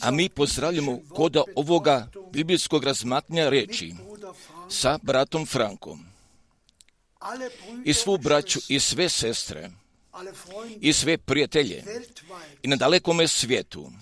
[0.00, 3.94] A mi pozdravljamo koda ovoga biblijskog razmatnja reči
[4.70, 6.06] sa bratom Frankom.
[7.84, 9.70] I svu braću i sve sestre
[10.80, 11.84] i sve prijatelje
[12.62, 13.92] i na dalekome svijetu,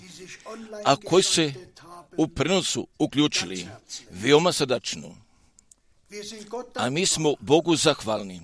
[0.84, 1.52] a koji se
[2.16, 3.66] u prenosu uključili
[4.11, 5.16] veoma srdačno.
[6.75, 8.40] A mi smo Bogu zahvalni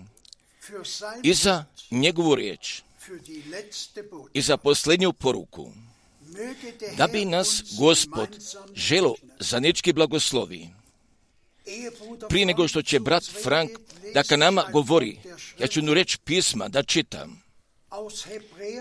[1.22, 2.82] i za njegovu riječ
[4.32, 5.73] i za posljednju poruku,
[6.97, 8.29] da bi nas Gospod
[8.75, 10.69] želo za nečki blagoslovi.
[12.29, 13.70] Prije nego što će brat Frank
[14.14, 15.19] da ka nama govori,
[15.58, 17.43] ja ću nu reći pisma da čitam.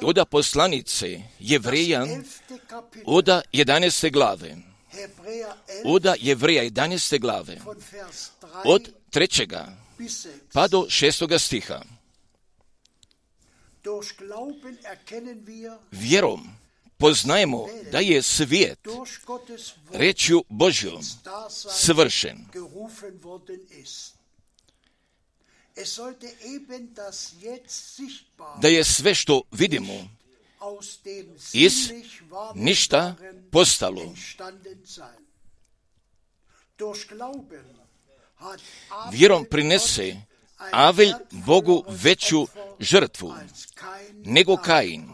[0.01, 2.05] Oda poslanice Jevreja,
[3.05, 4.11] oda 11.
[4.11, 4.57] glave.
[5.85, 7.19] Oda Jevreja 11.
[7.19, 7.57] glave.
[8.65, 9.77] Od trećega
[10.53, 11.81] pa do šestoga stiha.
[15.91, 16.49] Vjerom
[16.97, 18.79] poznajemo da je svijet
[19.91, 21.03] rečju Božjom
[21.69, 22.45] svršen.
[28.61, 30.09] Da je sve što vidimo
[31.53, 31.73] iz
[32.55, 33.15] ništa
[33.51, 34.13] postalo.
[39.11, 40.15] Vjerom prinese
[40.71, 42.47] Avelj Bogu veću
[42.79, 43.33] žrtvu
[44.13, 45.09] nego Kain,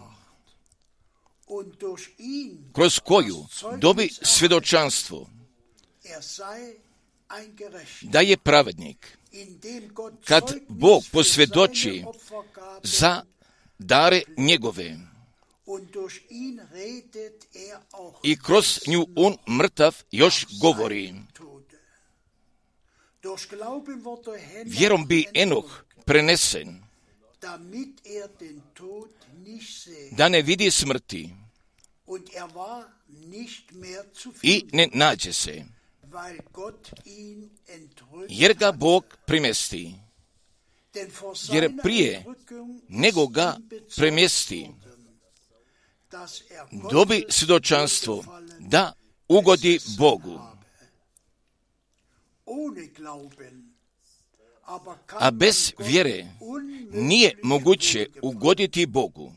[2.74, 3.46] kroz koju
[3.78, 5.30] dobi svjedočanstvo
[8.02, 9.18] da je pravednik.
[10.26, 12.04] Kad Bog posvjedoči
[12.84, 13.24] za
[13.80, 14.98] dare njegove
[18.24, 21.14] i kroz nju on mrtav još govori.
[24.66, 26.83] Vjerom bi Enoh prenesen
[30.12, 31.30] da ne vidi smrti
[34.44, 35.65] i ne nađe se,
[38.29, 39.94] jer ga Bog primesti.
[41.53, 42.25] Jer prije
[42.89, 43.58] nego ga
[43.96, 44.70] premjesti,
[46.91, 48.24] dobi svjedočanstvo
[48.60, 48.94] da
[49.27, 50.55] ugodi Bogu.
[55.20, 56.25] A bez vjere
[56.92, 59.34] nije moguće ugoditi Bogu.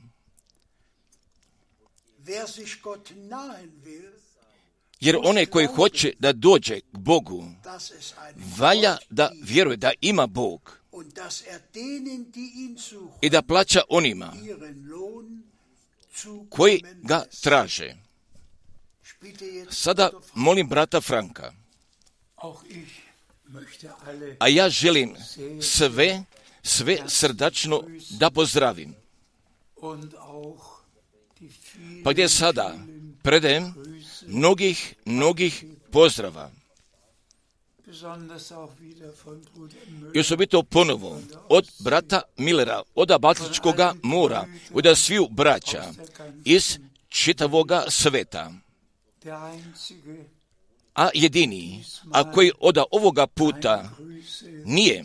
[5.00, 7.45] Jer onaj koji hoće da dođe k Bogu,
[8.59, 10.79] valja da vjeruje da ima Bog
[13.21, 14.33] i da plaća onima
[16.50, 17.95] koji ga traže.
[19.71, 21.53] Sada molim brata Franka.
[24.38, 25.17] A ja želim
[25.62, 26.25] sve,
[26.62, 28.95] sve srdačno da pozdravim.
[32.05, 32.75] Pa gdje sada
[33.23, 33.75] predajem
[34.26, 36.50] mnogih, mnogih pozdrava.
[40.14, 45.85] I osobito ponovo od brata Millera, od Baltičkoga mora, od sviju braća
[46.45, 46.78] iz
[47.09, 48.52] čitavoga sveta.
[50.99, 53.90] A jedini, a koji od ovoga puta
[54.64, 55.05] nije,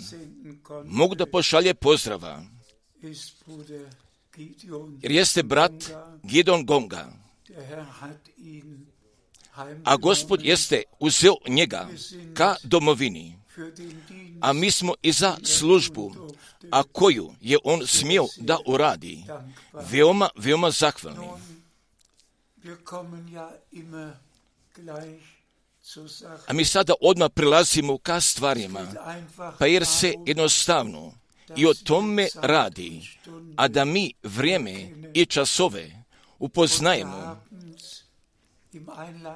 [0.85, 2.43] mogu da pošalje pozdrava.
[5.01, 5.71] Jer jeste brat
[6.23, 7.13] Gidon Gonga.
[9.83, 11.88] A gospod jeste uzeo njega
[12.33, 13.35] ka domovini.
[14.41, 16.15] A mi smo i za službu,
[16.71, 19.23] a koju je on smio da uradi,
[19.91, 21.27] veoma, veoma zahvalni.
[26.47, 28.87] A mi sada odmah prilazimo ka stvarima,
[29.59, 31.13] pa jer se jednostavno
[31.55, 33.09] i o tome radi,
[33.55, 36.03] a da mi vrijeme i časove
[36.39, 37.41] upoznajemo.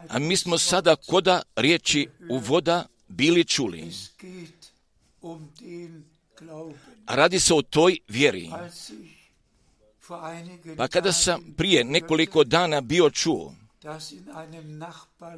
[0.10, 3.92] A mi smo sada koda riječi u voda bili čuli.
[7.06, 8.50] A radi se o toj vjeri.
[10.78, 13.54] Pa kada sam prije nekoliko dana bio čuo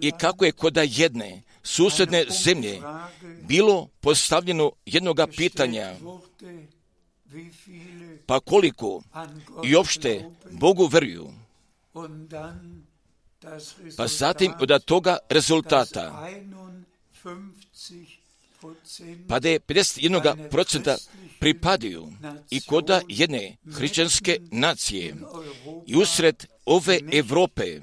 [0.02, 2.82] i kako je koda jedne susjedne zemlje
[3.48, 5.96] bilo postavljeno jednoga pitanja
[8.26, 9.02] pa koliko
[9.66, 11.34] i opšte Bogu veruju.
[13.98, 16.28] Pa zatim od toga rezultata.
[19.28, 20.98] pa da je 51%
[21.40, 22.12] pripadaju
[22.50, 25.16] i koda jedne hrišćanske nacije
[25.86, 27.82] i usred ove Europe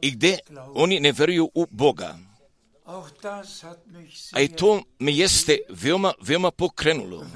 [0.00, 0.38] i gdje
[0.74, 2.18] oni ne veruju u Boga.
[4.32, 7.26] A i to me jeste veoma, veoma pokrenulo.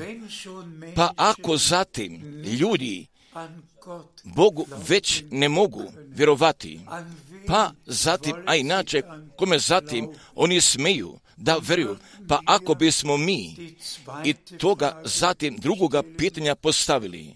[0.95, 3.07] Pa ako zatim ljudi
[4.25, 6.81] Bogu već ne mogu vjerovati.
[7.47, 9.03] Pa zatim, a inače,
[9.37, 11.97] kome zatim oni smeju da vjeruju.
[12.29, 13.57] Pa ako bismo mi
[14.25, 17.35] i toga zatim drugoga pitanja postavili,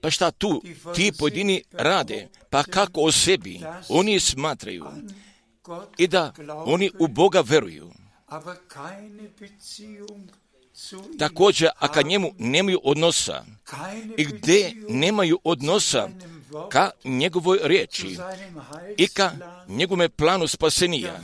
[0.00, 0.62] pa šta tu
[0.94, 2.28] ti pojedini rade?
[2.50, 3.60] Pa kako o sebi?
[3.88, 4.86] Oni smatraju
[5.98, 7.92] i da oni u Boga veruju.
[11.18, 13.44] Također, a kad njemu nemaju odnosa
[14.16, 16.08] i gdje nemaju odnosa
[16.70, 18.16] ka njegovoj riječi
[18.96, 19.30] i ka
[19.68, 21.20] njegovome planu spasenija.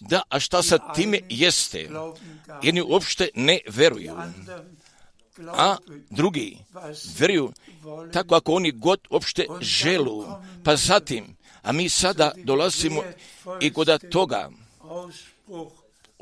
[0.00, 1.90] Da, a šta sa time jeste?
[2.62, 4.16] Jedni uopšte ne veruju.
[5.38, 5.76] A
[6.10, 6.58] drugi
[7.18, 7.52] veruju
[8.12, 10.24] tako ako oni god uopšte želu.
[10.64, 13.02] Pa zatim, a mi sada dolazimo
[13.60, 14.50] i kod toga,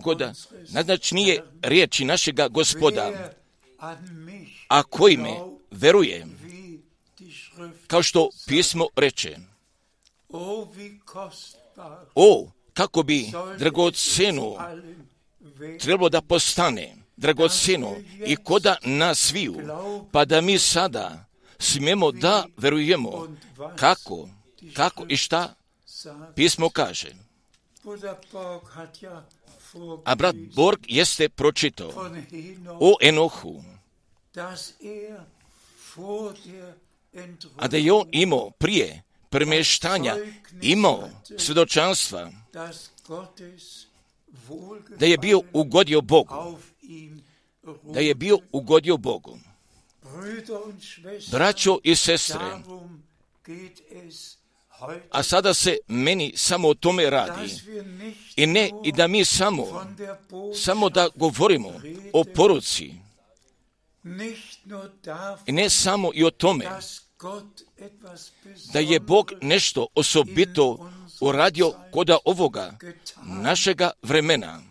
[0.02, 0.22] kod
[0.68, 3.32] najznačnije riječi našega gospoda,
[4.68, 5.34] a koji me
[5.70, 6.26] veruje,
[7.86, 9.36] kao što pismo reče,
[12.14, 13.26] o, kako bi
[13.58, 14.56] dragocenu
[15.80, 17.96] trebalo da postane dragocenu
[18.26, 19.56] i koda nas sviju,
[20.12, 21.24] pa da mi sada
[21.58, 23.36] smijemo da verujemo
[23.76, 24.28] kako,
[24.74, 25.54] kako i šta
[26.34, 27.10] pismo kaže.
[30.04, 32.10] A brat Borg jeste pročitao
[32.80, 33.62] o Enohu,
[37.56, 40.16] a da je on imao prije premještanja,
[40.62, 41.08] imao
[41.38, 42.30] svjedočanstva,
[44.98, 46.58] da je bio ugodio Bogu,
[47.82, 49.38] da je bio ugodio Bogu.
[51.30, 52.58] Braćo i sestre,
[55.10, 57.54] a sada se meni samo o tome radi.
[58.36, 59.64] I ne, i da mi samo,
[60.54, 61.80] samo da govorimo
[62.12, 62.94] o poruci.
[65.46, 66.66] I ne samo i o tome
[68.72, 70.90] da je Bog nešto osobito
[71.20, 72.78] uradio koda ovoga
[73.24, 74.62] našega vremena.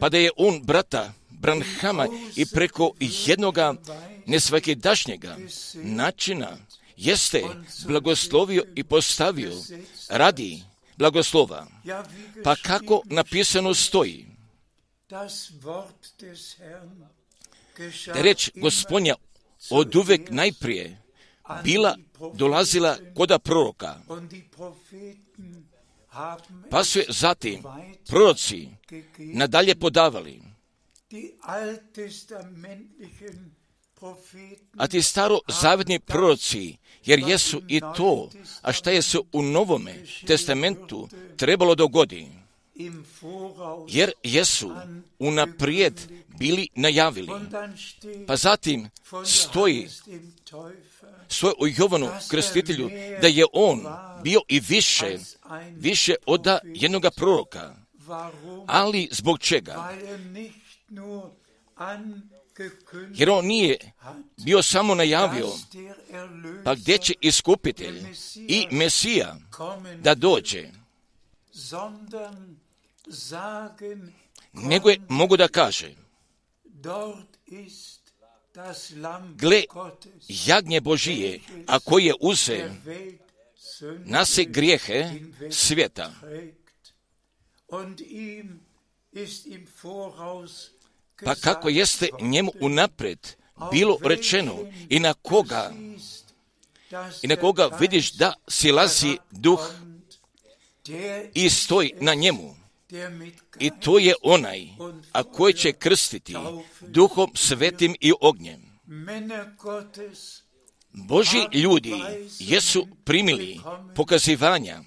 [0.00, 3.74] Pa da je on brata Branhama i preko jednoga
[4.26, 5.36] nesvakidašnjega
[5.74, 6.56] načina
[6.96, 7.42] jeste
[7.86, 9.52] blagoslovio i postavio
[10.08, 10.62] radi
[10.96, 11.66] blagoslova.
[12.44, 14.26] Pa kako napisano stoji?
[18.06, 19.14] Da reč gospodnja
[19.70, 21.02] od uvek najprije
[21.64, 21.96] bila
[22.34, 24.00] dolazila koda proroka.
[26.70, 27.62] Pa su je zatim
[28.08, 28.68] proroci
[29.18, 30.42] nadalje podavali.
[34.76, 38.30] A ti staro zavedni proroci, jer jesu i to,
[38.62, 42.28] a šta je se u Novome testamentu trebalo dogodi,
[43.88, 44.72] jer jesu
[45.18, 46.00] unaprijed
[46.38, 47.32] bili najavili.
[48.26, 48.88] Pa zatim
[49.24, 49.88] stoji
[51.32, 53.86] stoji u Jovanu krstitelju da je on
[54.22, 55.18] bio i više,
[55.70, 57.74] više od jednoga proroka.
[58.66, 59.92] Ali zbog čega?
[63.14, 63.92] Jer on nije
[64.44, 65.48] bio samo najavio,
[66.64, 68.02] pa gdje će iskupitelj
[68.36, 69.36] i Mesija
[70.02, 70.68] da dođe,
[74.52, 75.94] nego je mogu da kaže,
[79.34, 79.62] gle
[80.28, 82.70] jagnje Božije, a koji je uze
[84.04, 85.10] nase grijehe
[85.50, 86.12] svijeta.
[91.24, 93.18] Pa kako jeste njemu unapred
[93.70, 95.72] bilo rečeno i na koga
[97.22, 99.70] i na koga vidiš da silazi duh
[101.34, 102.61] i stoji na njemu.
[103.58, 104.68] I to je onaj,
[105.12, 106.36] a koji će krstiti
[106.80, 108.62] duhom svetim i ognjem.
[110.92, 111.94] Boži ljudi
[112.38, 113.60] jesu primili
[113.94, 114.82] pokazivanja.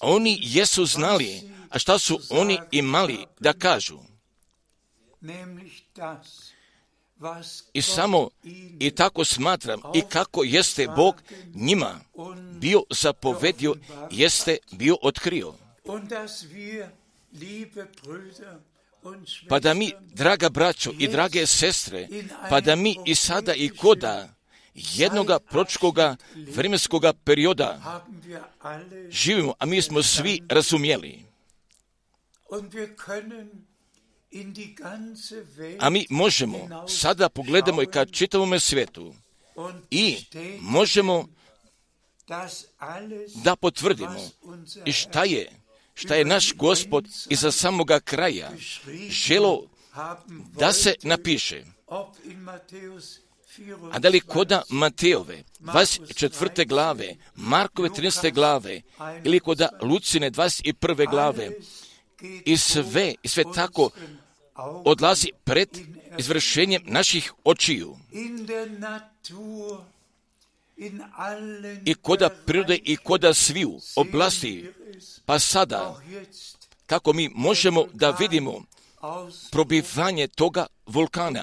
[0.00, 1.40] Oni jesu znali,
[1.70, 3.98] a šta su oni imali da kažu.
[7.72, 8.30] I samo
[8.80, 11.22] i tako smatram i kako jeste Bog
[11.54, 12.00] njima
[12.60, 13.74] bio zapovedio,
[14.10, 15.54] jeste bio otkrio.
[19.48, 22.08] Pa da mi, draga braćo i drage sestre,
[22.50, 24.34] pa da mi i sada i koda
[24.74, 26.16] jednoga pročkoga
[26.54, 28.02] vremenskoga perioda
[29.10, 31.24] živimo, a mi smo svi razumjeli.
[35.78, 39.14] A mi možemo sada pogledamo i ka čitavome svijetu
[39.90, 40.16] i
[40.60, 41.28] možemo
[43.44, 44.30] da potvrdimo
[44.84, 45.50] i šta je
[45.98, 48.50] šta je naš gospod iza samoga kraja
[49.08, 49.66] želo
[50.58, 51.64] da se napiše.
[53.92, 56.68] A da li koda Mateove, 24.
[56.68, 58.34] glave, Markove 13.
[58.34, 58.82] glave,
[59.24, 61.10] ili koda Lucine 21.
[61.10, 61.50] glave,
[62.44, 63.90] i sve, i sve tako
[64.84, 65.68] odlazi pred
[66.18, 67.96] izvršenjem naših očiju.
[71.84, 74.70] I koda prirode i koda sviju oblasti,
[75.26, 76.00] pa sada,
[76.86, 78.62] kako mi možemo da vidimo
[79.50, 81.42] probivanje toga vulkana,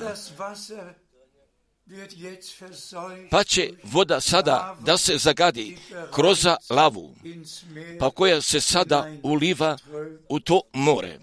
[3.31, 5.77] pa će voda sada da se zagadi
[6.13, 7.15] kroz lavu,
[7.99, 9.77] pa koja se sada uliva
[10.29, 11.19] u to more.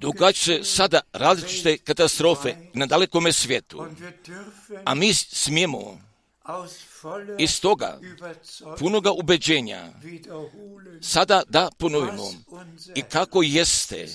[0.00, 3.86] Događaju se sada različite katastrofe na dalekome svijetu,
[4.84, 6.00] a mi smijemo
[7.38, 8.00] iz toga
[8.78, 9.92] punoga ubeđenja
[11.02, 12.32] sada da ponovimo.
[12.94, 14.08] I kako jeste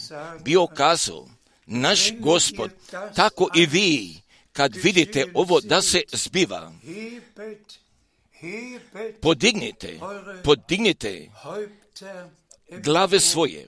[0.43, 1.29] bio kazao
[1.65, 2.71] naš gospod,
[3.15, 6.73] tako i vi, kad vidite ovo da se zbiva,
[9.21, 9.99] podignite,
[10.43, 11.29] podignite
[12.69, 13.67] glave svoje,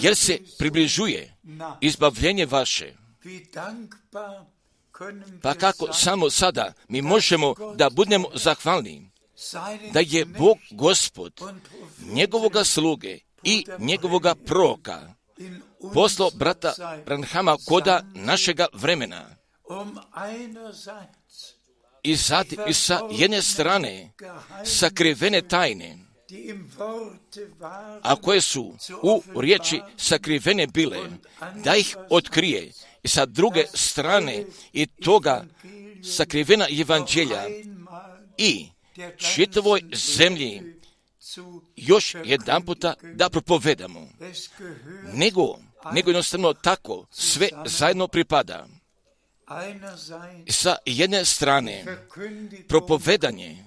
[0.00, 1.34] jer se približuje
[1.80, 2.94] izbavljenje vaše.
[5.42, 9.10] Pa kako samo sada mi možemo da budemo zahvalni
[9.92, 11.40] da je Bog gospod
[12.12, 15.14] njegovoga sluge i njegovoga proka
[15.94, 16.74] poslao brata
[17.06, 19.36] Branhama koda našega vremena.
[22.02, 24.12] I zatim i sa jedne strane
[24.64, 25.98] sakrivene tajne,
[28.02, 30.98] a koje su u riječi sakrivene bile,
[31.64, 32.72] da ih otkrije.
[33.02, 35.44] I sa druge strane i toga
[36.16, 37.42] sakrivena evanđelja
[38.38, 38.66] i
[39.16, 39.82] čitavoj
[40.16, 40.62] zemlji
[41.76, 44.08] još jedan puta da propovedamo.
[45.14, 45.58] Nego,
[45.92, 48.66] nego jednostavno tako sve zajedno pripada.
[50.50, 51.84] Sa jedne strane
[52.68, 53.64] propovedanje,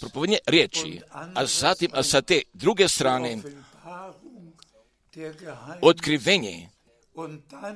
[0.00, 3.38] propovedanje riječi, a zatim a sa te druge strane
[5.80, 6.68] otkrivenje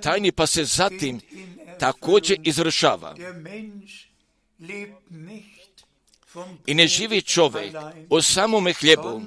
[0.03, 1.21] tajni pa se zatim
[1.79, 3.17] također izvršava.
[6.67, 7.77] I ne živi čovjek
[8.11, 9.23] o samome hljebu,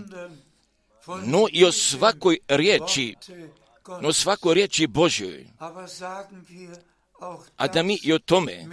[1.25, 3.15] no i o svakoj riječi,
[4.01, 5.47] no svakoj riječi Božjoj.
[7.57, 8.65] A da mi i o tome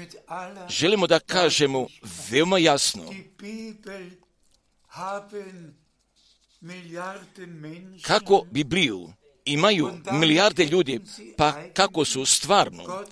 [0.69, 1.87] želimo da kažemo
[2.31, 3.05] veoma jasno.
[8.03, 9.13] Kako Bibliju
[9.45, 11.01] imaju milijarde ljudi,
[11.37, 13.05] pa kako su stvarno,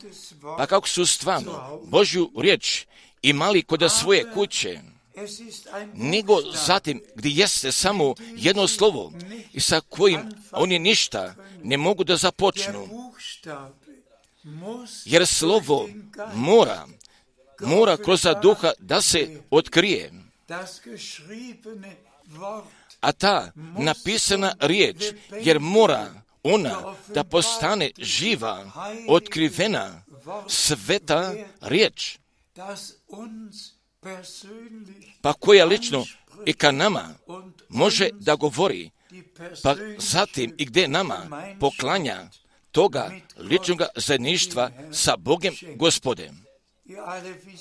[0.57, 2.87] pa kako su stvarno Božju riječ
[3.22, 4.81] imali kod svoje kuće,
[5.94, 9.12] nego zatim gdje jeste samo jedno slovo
[9.53, 10.20] i sa kojim
[10.53, 12.88] oni ništa ne mogu da započnu.
[15.04, 15.88] Jer slovo
[16.34, 16.87] mora,
[17.61, 20.12] mora kroz duha da se otkrije.
[23.00, 24.96] A ta napisana riječ,
[25.42, 28.70] jer mora ona da postane živa,
[29.08, 30.02] otkrivena,
[30.48, 32.18] sveta riječ
[35.22, 36.04] pa koja lično
[36.46, 37.14] i ka nama
[37.68, 38.90] može da govori,
[39.62, 41.16] pa zatim i gdje nama
[41.61, 42.30] poklanja
[42.78, 46.44] toga ličnog zajedništva sa Bogem gospodem.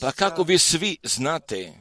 [0.02, 1.74] Pa kako vi svi znate,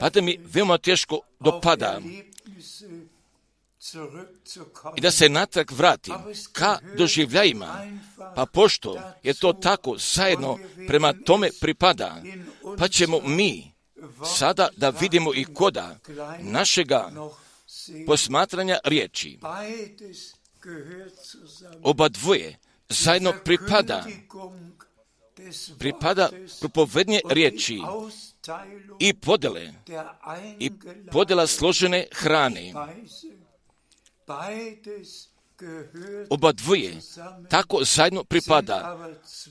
[0.00, 2.00] pa da mi veoma teško dopada
[4.96, 6.14] i da se natrag vratim
[6.52, 8.00] ka doživljajima,
[8.34, 12.22] pa pošto je to tako zajedno prema tome pripada,
[12.78, 13.72] pa ćemo mi
[14.38, 15.98] sada da vidimo i koda
[16.40, 17.10] našega
[18.06, 19.38] posmatranja riječi.
[21.82, 24.04] Oba dvoje zajedno pripada
[25.78, 26.28] pripada
[26.60, 27.80] propovednje riječi
[29.00, 29.72] i podele
[30.58, 30.70] i
[31.12, 32.72] podela složene hrane
[36.30, 36.94] Oba dvoje
[37.50, 39.08] tako zajedno pripada,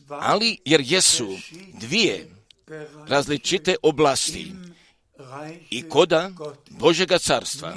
[0.09, 1.37] ali jer jesu
[1.73, 2.29] dvije
[3.07, 4.53] različite oblasti
[5.69, 6.31] i koda
[6.69, 7.73] Božega carstva.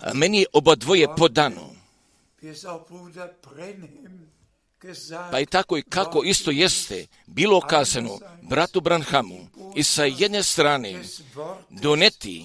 [0.00, 1.70] A meni je oba dvoje podano.
[5.30, 11.02] Pa i tako i kako isto jeste bilo kazano bratu Branhamu i sa jedne strane
[11.70, 12.44] doneti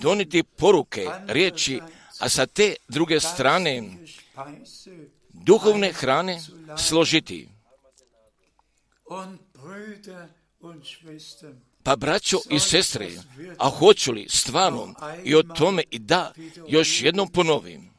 [0.00, 1.80] doniti poruke, riječi,
[2.18, 3.82] a sa te druge strane
[5.32, 6.40] duhovne hrane
[6.78, 7.48] složiti
[11.84, 13.10] Pa braćo i sestre,
[13.58, 14.94] a hoću li stvarno?
[15.24, 16.32] I o tome i da
[16.68, 17.90] još jednom ponovim,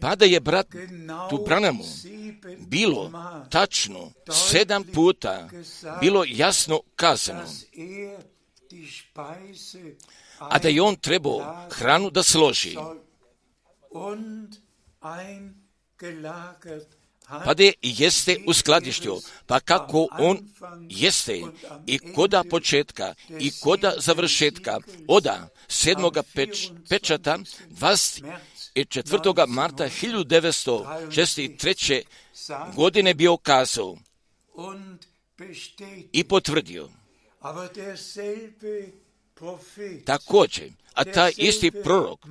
[0.00, 0.66] pa da je brat
[1.30, 1.84] tu Branamu
[2.58, 3.10] bilo
[3.50, 4.10] tačno
[4.50, 5.48] sedam puta
[6.00, 7.44] bilo jasno kazano,
[10.38, 12.76] a da je on trebao hranu da složi,
[17.28, 20.38] pa da je jeste u skladištu, pa kako on
[20.88, 21.42] jeste
[21.86, 27.38] i koda početka i koda završetka oda sedmoga peč, pečata
[27.70, 29.46] 24.
[29.48, 32.02] marta 1963.
[32.74, 33.96] godine bio kazao
[36.12, 36.88] i potvrdio.
[40.04, 42.26] Također, a taj isti prorok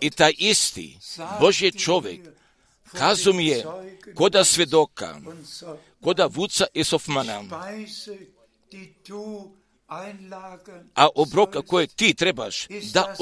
[0.00, 0.98] i taj isti
[1.40, 2.20] Božji čovjek
[2.98, 3.64] kazu mi je
[4.14, 5.20] koda svedoka,
[6.04, 7.44] koda vuca i sofmana,
[10.94, 13.14] a obroka koje ti trebaš da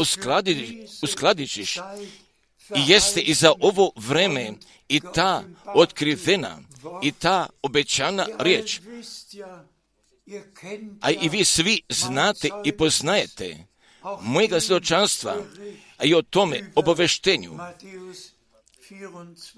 [1.03, 1.77] uskladičiš
[2.77, 4.53] i jeste i za ovo vreme
[4.89, 5.43] i ta
[5.75, 6.59] otkrivena
[7.03, 8.81] i ta obećana riječ.
[11.01, 13.57] A i vi svi znate i poznajete
[14.21, 15.37] mojega svjedočanstva,
[16.03, 17.59] i o tome obaveštenju.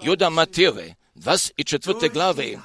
[0.03, 2.13] Joda Matejove, 24.
[2.13, 2.57] glave,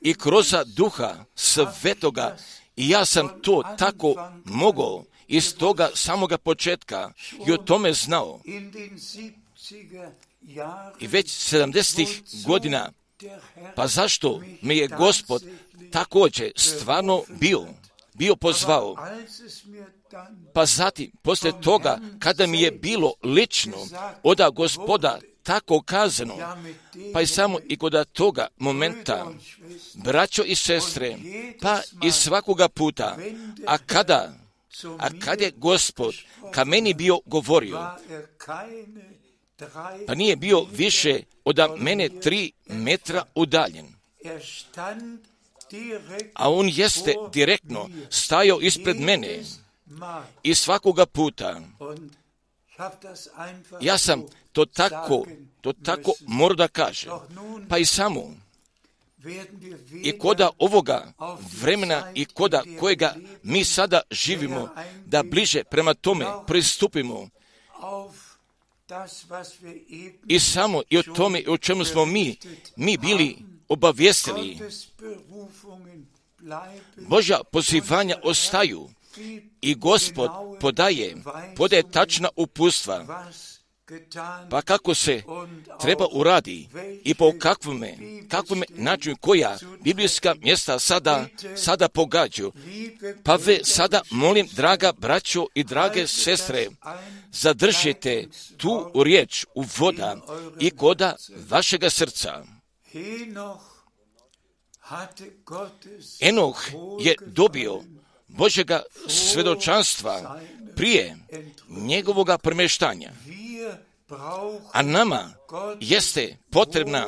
[0.00, 2.36] i kroz duha svetoga,
[2.76, 7.12] i ja sam to tako mogao iz toga samoga početka
[7.46, 8.40] i o tome znao.
[11.00, 12.46] I već 70.
[12.46, 12.92] godina,
[13.74, 15.42] pa zašto me je gospod
[15.92, 17.66] također stvarno bio,
[18.14, 18.96] bio pozvao.
[20.54, 23.76] Pa zatim, poslije toga, kada mi je bilo lično
[24.22, 25.18] oda gospoda
[25.50, 26.36] tako kazano,
[27.12, 29.26] pa i samo i kod toga momenta,
[29.94, 31.16] braćo i sestre,
[31.60, 33.16] pa i svakoga puta,
[33.66, 34.32] a kada,
[34.98, 36.14] a kad je gospod
[36.52, 37.78] ka meni bio govorio,
[40.06, 43.86] pa nije bio više od mene tri metra udaljen.
[46.34, 49.42] A on jeste direktno stajao ispred mene
[50.42, 51.60] i svakoga puta.
[53.80, 55.26] Ja sam to tako,
[55.60, 57.10] to tako mora da kažem.
[57.68, 58.34] Pa i samo
[60.02, 61.12] i koda ovoga
[61.60, 64.68] vremena i koda kojega mi sada živimo,
[65.06, 67.28] da bliže prema tome pristupimo
[70.28, 72.36] i samo i o tome o čemu smo mi,
[72.76, 73.36] mi bili
[73.68, 74.58] obavijestili.
[76.96, 78.88] Božja pozivanja ostaju
[79.60, 81.16] i gospod podaje,
[81.56, 83.24] podaje tačna upustva,
[84.50, 85.22] pa kako se
[85.80, 86.68] treba uradi
[87.04, 87.94] i po kakvome,
[88.28, 91.26] kakvome načinu koja biblijska mjesta sada,
[91.56, 92.52] sada pogađu.
[93.24, 96.66] Pa ve sada molim, draga braćo i drage sestre,
[97.32, 98.26] zadržite
[98.56, 100.16] tu riječ u voda
[100.60, 101.16] i koda
[101.48, 102.44] vašega srca.
[106.20, 106.68] Enoh
[107.00, 107.80] je dobio
[108.28, 110.40] Božega svedočanstva
[110.76, 111.16] prije
[111.68, 113.10] njegovoga premještanja.
[114.72, 115.30] A nama
[115.80, 117.06] jeste potrebna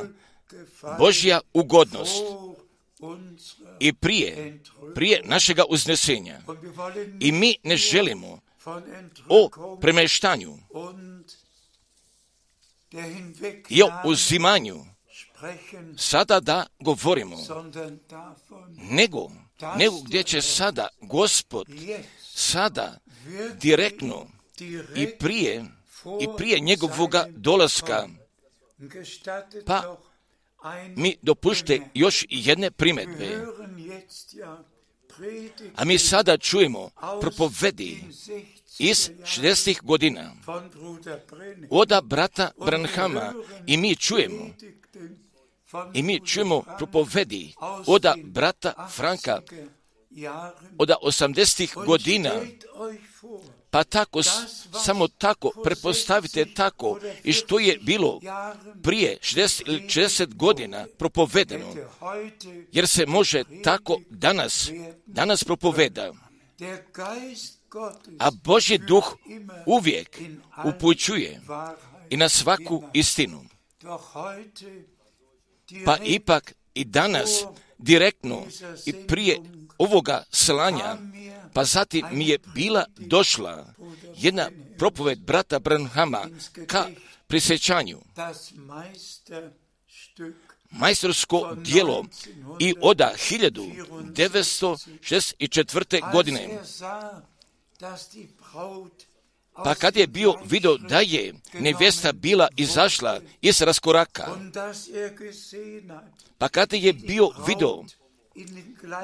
[0.98, 2.22] Božja ugodnost
[3.80, 4.60] i prije,
[4.94, 6.40] prije našega uznesenja.
[7.20, 8.40] I mi ne želimo
[9.28, 10.58] o premještanju
[13.68, 14.84] i o uzimanju
[15.96, 17.36] sada da govorimo,
[18.90, 19.30] nego,
[19.76, 21.66] nego gdje će sada Gospod
[22.34, 22.98] sada
[23.60, 24.26] direktno
[24.96, 25.64] i prije
[26.20, 28.08] i prije njegovoga dolaska.
[29.66, 29.96] Pa
[30.96, 33.46] mi dopušte još jedne primjedbe.
[35.76, 38.04] A mi sada čujemo propovedi
[38.78, 39.82] iz 60.
[39.82, 40.32] godina
[41.70, 43.34] oda brata Branhama
[43.66, 44.48] i mi čujemo
[45.94, 47.54] i mi čujemo propovedi
[47.86, 49.42] oda brata Franka
[50.78, 51.84] oda 80.
[51.86, 52.30] godina
[53.72, 54.22] pa tako,
[54.84, 58.20] samo tako, prepostavite tako i što je bilo
[58.82, 61.74] prije 60 ili 60 godina propovedeno,
[62.72, 64.70] jer se može tako danas,
[65.06, 66.12] danas propoveda.
[68.18, 69.16] A Božji duh
[69.66, 70.20] uvijek
[70.64, 71.40] upućuje
[72.10, 73.44] i na svaku istinu.
[75.84, 77.44] Pa ipak i danas
[77.78, 78.42] direktno
[78.86, 79.40] i prije
[79.78, 80.96] ovoga slanja
[81.52, 83.66] pa zatim mi je bila došla
[84.16, 86.28] jedna propoved brata Branhama
[86.66, 86.88] ka
[87.26, 87.98] prisjećanju.
[90.70, 92.04] majstorsko dijelo
[92.60, 96.12] i oda 1964.
[96.12, 96.48] godine.
[99.52, 104.26] Pa kad je bio video da je nevesta bila izašla iz raskoraka,
[106.38, 107.84] pa kad je bio video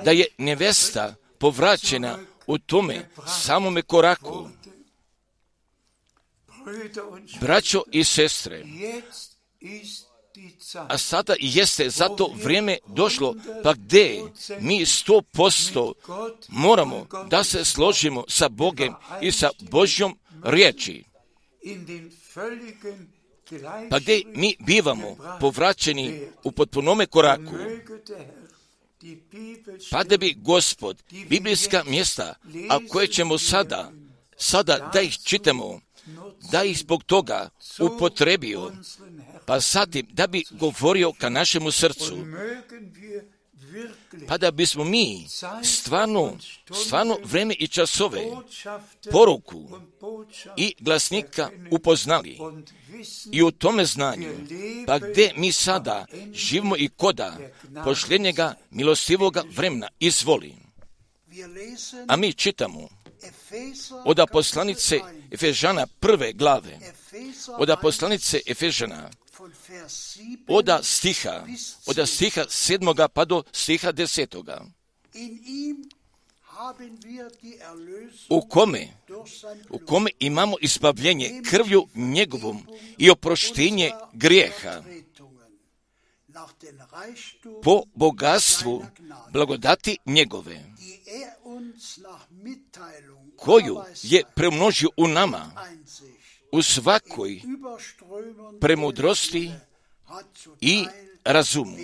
[0.04, 4.48] da je nevesta povraćena u tome samome koraku,
[7.40, 8.64] braćo i sestre,
[10.88, 14.22] a sada jeste zato vrijeme došlo, pa gdje
[14.60, 15.92] mi sto posto
[16.48, 21.04] moramo da se složimo sa Bogem i sa Božjom riječi.
[23.90, 27.54] Pa gdje mi bivamo povraćeni u potpunome koraku,
[29.90, 32.34] pa da bi gospod biblijska mjesta,
[32.68, 33.92] a koje ćemo sada,
[34.37, 35.80] sada da ih čitamo,
[36.52, 38.72] da ih zbog toga upotrebio,
[39.46, 42.16] pa zatim da bi govorio ka našemu srcu,
[44.28, 45.26] pa da bismo mi
[45.62, 46.37] stvarno,
[46.85, 48.22] stvarno vreme i časove,
[49.11, 49.68] poruku
[50.57, 52.38] i glasnika upoznali
[53.33, 54.28] i u tome znanju,
[54.87, 57.38] pa gdje mi sada živimo i koda
[57.85, 60.54] pošljenjega milostivoga vremena izvoli.
[62.09, 62.88] A mi čitamo
[64.04, 65.00] od poslanice
[65.31, 66.78] Efežana prve glave,
[67.59, 69.11] od poslanice Efežana
[70.48, 71.46] od stiha,
[71.87, 74.64] od stiha sedmoga pa do stiha desetoga.
[78.28, 78.88] U kome,
[79.70, 82.66] u kome imamo izbavljenje krvju njegovom
[82.98, 84.82] i oproštenje grijeha.
[87.62, 88.84] Po bogatstvu
[89.32, 90.64] blagodati njegove,
[93.37, 95.52] koju je premnožio u nama
[96.52, 97.40] u svakoj
[98.61, 99.52] premudrosti
[100.61, 100.84] i
[101.24, 101.76] razumu.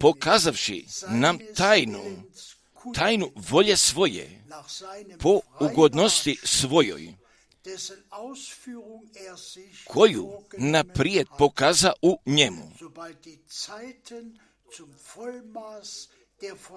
[0.00, 2.02] Pokazavši nam tajnu,
[2.94, 4.44] tajnu volje svoje,
[5.18, 7.14] po ugodnosti svojoj,
[9.86, 12.70] koju naprijed pokaza u njemu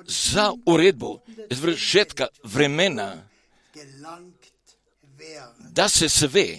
[0.08, 3.30] za uredbu izvršetka vremena
[5.60, 6.58] da se sve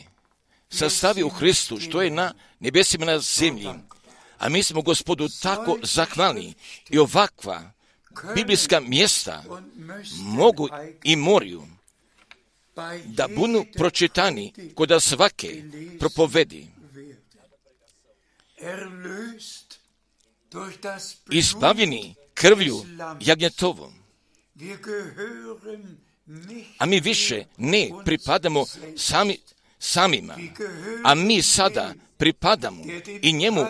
[0.71, 3.69] sastavi u Hristu što je na nebesima na zemlji.
[4.39, 6.55] A mi smo gospodu tako zahvalni
[6.91, 7.71] i ovakva
[8.35, 9.45] biblijska mjesta
[10.23, 10.69] mogu
[11.05, 11.63] i moraju
[13.05, 15.63] da budu pročitani kod svake
[15.99, 16.67] propovedi.
[21.31, 22.85] Izbavljeni krvlju
[23.21, 23.95] jagnjetovom.
[26.79, 28.65] A mi više ne pripadamo
[28.97, 29.39] sami,
[29.79, 30.37] samima,
[31.05, 32.85] a mi sada pripadamo
[33.23, 33.67] i njemu,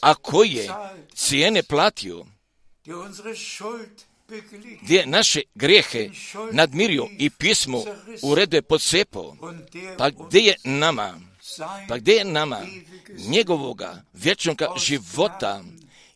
[0.00, 0.68] a koji je
[1.14, 2.26] cijene platio,
[4.82, 6.10] gdje naše grijehe
[6.52, 7.84] nadmirio i pismo
[8.22, 9.36] urede pod sepo,
[9.98, 11.20] pa gdje je nama,
[11.88, 12.60] pa gdje je nama
[13.28, 15.64] njegovoga vječnog života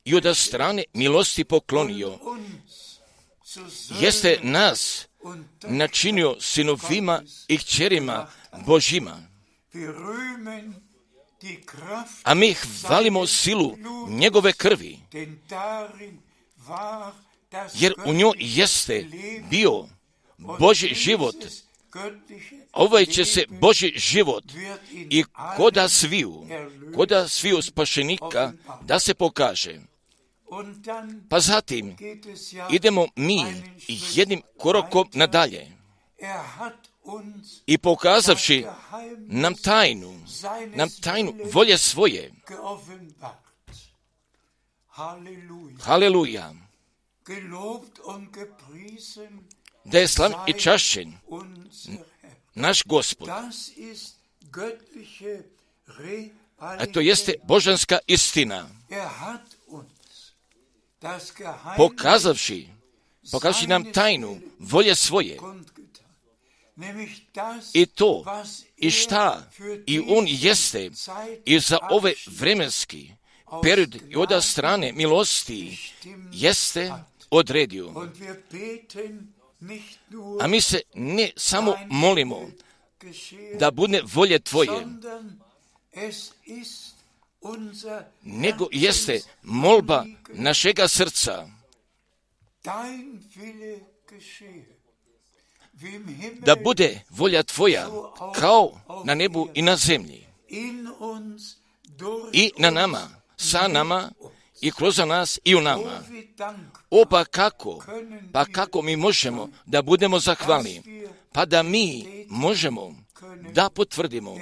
[0.05, 2.19] i od strane milosti poklonio,
[4.01, 5.10] jeste nas
[5.63, 8.27] načinio sinovima i kćerima
[8.67, 9.23] Božima.
[12.23, 13.77] A mi hvalimo silu
[14.09, 14.99] njegove krvi,
[17.75, 19.07] jer u njoj jeste
[19.51, 19.89] bio
[20.59, 21.37] Boži život.
[22.73, 24.45] Ovaj će se Boži život
[24.93, 25.25] i
[25.57, 26.47] koda sviju,
[26.97, 28.53] koda sviju spašenika
[28.83, 29.81] da se pokaže.
[31.29, 31.97] Pa zatim
[32.71, 33.45] idemo mi
[33.89, 35.67] jednim korakom nadalje.
[37.67, 38.67] I pokazavši
[39.19, 40.21] nam tajnu,
[40.75, 42.33] nam tajnu volje svoje.
[45.81, 46.53] Haleluja.
[49.85, 51.13] Da je slav i čašćen
[52.55, 53.29] naš gospod.
[56.59, 58.69] A to jeste božanska istina
[61.77, 62.69] pokazavši,
[63.33, 65.39] pokazavši nam tajnu volje svoje.
[67.73, 68.25] I to,
[68.77, 69.51] i šta,
[69.87, 70.91] i on jeste,
[71.45, 73.13] i za ove vremenski
[73.63, 75.79] period i od strane milosti
[76.33, 76.93] jeste
[77.31, 78.11] odredio.
[80.41, 82.51] A mi se ne samo molimo
[83.59, 84.87] da bude volje Tvoje,
[88.23, 91.47] nego jeste molba našega srca.
[96.41, 97.89] Da bude volja Tvoja
[98.35, 100.27] kao na nebu i na zemlji.
[102.33, 104.11] i na nama, sa nama
[104.61, 106.03] i kroz nas i u nama.
[106.91, 107.85] O pa kako,
[108.33, 110.83] pa kako mi možemo da budemo zahvalni,
[111.33, 112.95] pa da mi možemo
[113.53, 114.37] da potvrdimo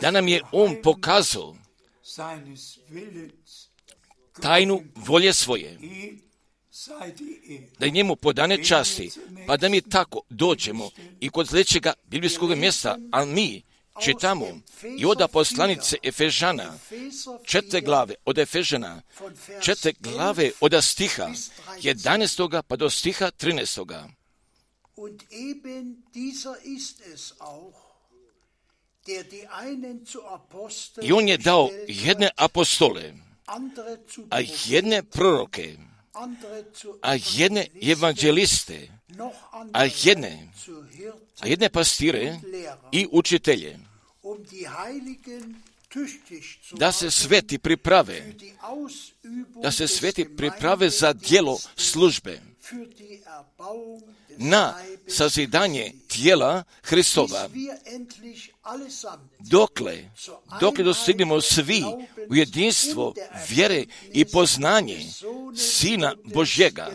[0.00, 1.56] da nam je On pokazao
[4.40, 5.78] tajnu volje svoje,
[7.78, 9.10] da njemu podane časti,
[9.46, 10.90] pa da mi tako dođemo
[11.20, 13.62] i kod sljedećega biblijskog mjesta, ali mi
[14.04, 14.46] čitamo
[14.98, 16.78] i od poslanice Efežana,
[17.44, 19.02] četiri glave od Efežana,
[19.60, 21.28] četiri glave od stiha
[21.82, 22.62] 11.
[22.68, 24.08] pa do stiha 13.
[31.02, 33.12] I on je dao jedne apostole,
[34.30, 35.76] a jedne proroke,
[37.02, 38.88] a jedne evanđeliste,
[39.72, 40.48] a jedne,
[41.40, 42.40] a jedne pastire
[42.92, 43.78] i učitelje,
[46.72, 48.34] da se sveti priprave,
[49.62, 52.40] da se sveti priprave za dijelo službe,
[54.36, 54.74] na
[55.08, 57.48] sazidanje tijela Hristova,
[59.38, 60.10] dokle,
[60.60, 61.84] dokle dostignemo svi
[62.28, 63.14] u jedinstvo
[63.48, 64.98] vjere i poznanje
[65.56, 66.90] Sina Božjega,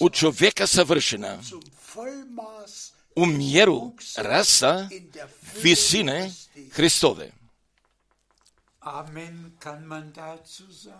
[0.00, 1.38] u čovjeka savršena,
[3.16, 4.88] u mjeru rasa
[5.62, 6.32] visine
[6.70, 7.37] Hristove.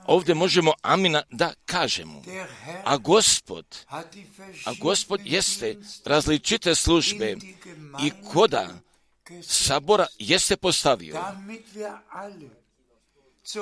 [0.07, 2.23] Ovdje možemo amina da kažemo.
[2.85, 3.67] A gospod,
[4.65, 7.37] a gospod jeste različite službe
[8.03, 8.69] i koda
[9.43, 11.21] sabora jeste postavio.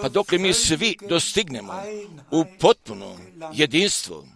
[0.03, 1.83] Pa dok mi svi dostignemo
[2.31, 3.19] u potpuno
[3.53, 4.27] jedinstvo,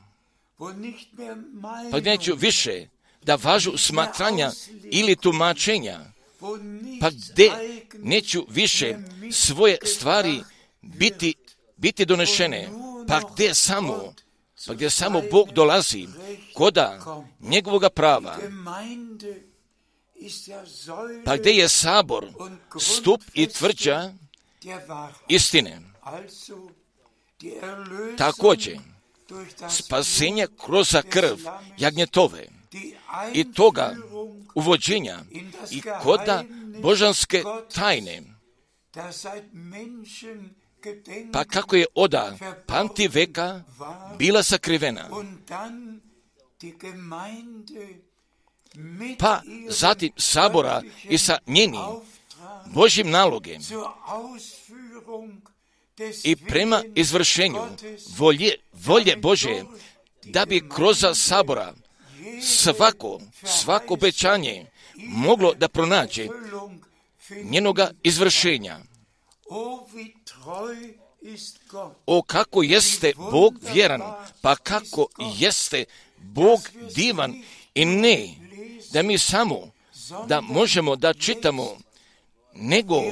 [1.91, 2.87] pa neću više
[3.23, 4.51] da važu smatranja
[4.85, 6.01] ili tumačenja,
[7.01, 7.53] pa gdje
[7.99, 8.97] neću više
[9.33, 10.43] svoje stvari
[10.83, 11.35] biti,
[11.77, 12.69] biti donešene,
[13.09, 14.15] pa gdje samo,
[14.67, 16.07] pa gdje samo Bog dolazi,
[16.55, 17.25] koda?
[17.41, 18.39] Njegovoga prava,
[21.25, 22.27] pa gdje je sabor,
[22.81, 24.13] stup i tvrđa
[25.29, 25.81] istine.
[28.19, 28.79] Također,
[29.69, 31.37] spasenje kroz krv
[31.79, 32.47] jagnjetove
[33.33, 33.97] i toga
[34.55, 35.19] uvođenja
[35.71, 36.45] i koda
[36.83, 37.43] božanske
[37.75, 38.23] tajne.
[41.33, 43.63] Pa kako je oda pamti veka
[44.19, 45.09] bila sakrivena.
[49.19, 51.81] Pa zatim sabora i sa njenim
[52.67, 53.61] Božim nalogem
[56.25, 57.61] i prema izvršenju
[58.19, 59.63] volje, volje Bože
[60.25, 61.75] da bi kroz sabora
[62.43, 64.67] svako, svako obećanje
[64.97, 66.29] moglo da pronađe
[67.45, 68.79] njenoga izvršenja.
[72.07, 74.01] O kako jeste Bog vjeran,
[74.41, 75.07] pa kako
[75.39, 75.85] jeste
[76.19, 76.61] Bog
[76.95, 77.43] divan
[77.75, 78.29] i ne
[78.93, 79.71] da mi samo
[80.27, 81.77] da možemo da čitamo,
[82.55, 83.03] nego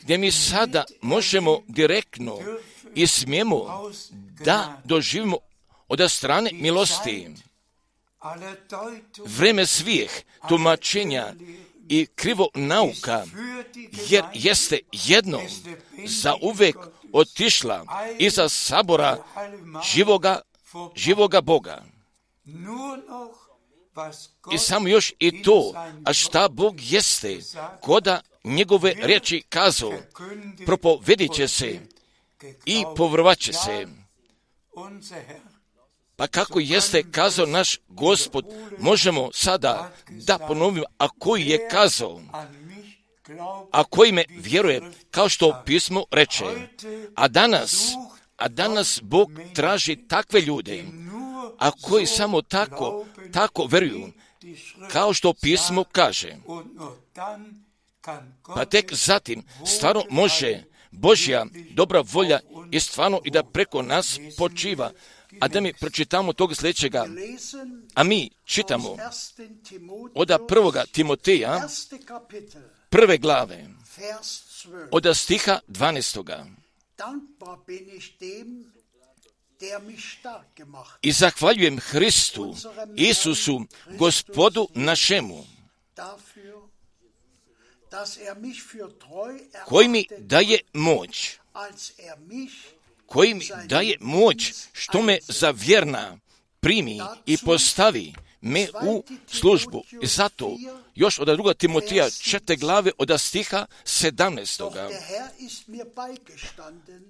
[0.00, 2.38] gdje mi sada možemo direktno
[2.94, 3.90] i smijemo
[4.44, 5.36] da doživimo
[5.88, 7.28] od strane milosti
[9.24, 11.34] vreme svih tumačenja
[11.88, 13.24] i krivo nauka,
[14.08, 15.40] jer jeste jedno
[16.06, 16.76] za uvek
[17.12, 17.84] otišla
[18.18, 19.16] iza sabora
[19.92, 20.40] živoga,
[20.94, 21.84] živoga Boga.
[24.52, 25.72] I samo još i to,
[26.04, 27.38] a šta Bog jeste,
[27.80, 29.92] koda njegove riječi kazao,
[30.66, 31.80] propovedit će se
[32.64, 33.86] i povrvat će se.
[36.16, 38.44] Pa kako jeste kazao naš gospod,
[38.78, 42.20] možemo sada da ponovimo, a koji je kazao,
[43.72, 46.44] a koji me vjeruje, kao što pismo reče.
[47.14, 47.92] A danas,
[48.36, 50.84] a danas Bog traži takve ljude,
[51.58, 54.12] a koji samo tako, tako veruju,
[54.92, 56.36] kao što pismo kaže.
[58.54, 62.40] Pa tek zatim stvarno može Božja dobra volja
[62.70, 64.90] i stvarno i da preko nas počiva
[65.40, 67.06] a da mi pročitamo tog sljedećega,
[67.94, 68.96] a mi čitamo
[70.14, 71.68] od prvoga Timoteja,
[72.88, 73.66] prve glave,
[74.90, 76.44] od stiha 12.
[81.02, 82.56] I zahvaljujem Hristu,
[82.96, 83.60] Isusu,
[83.98, 85.44] gospodu našemu,
[89.66, 91.38] koji mi daje moć,
[93.06, 96.18] koji mi daje moć što me za vjerna
[96.60, 99.84] primi i postavi me u službu.
[100.02, 100.56] I zato
[100.94, 104.90] još od druga Timotija četiri glave od stiha 17.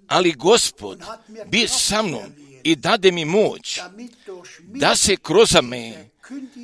[0.08, 1.02] Ali gospod
[1.46, 2.32] bi sa mnom
[2.62, 3.80] i dade mi moć
[4.60, 6.10] da se kroz me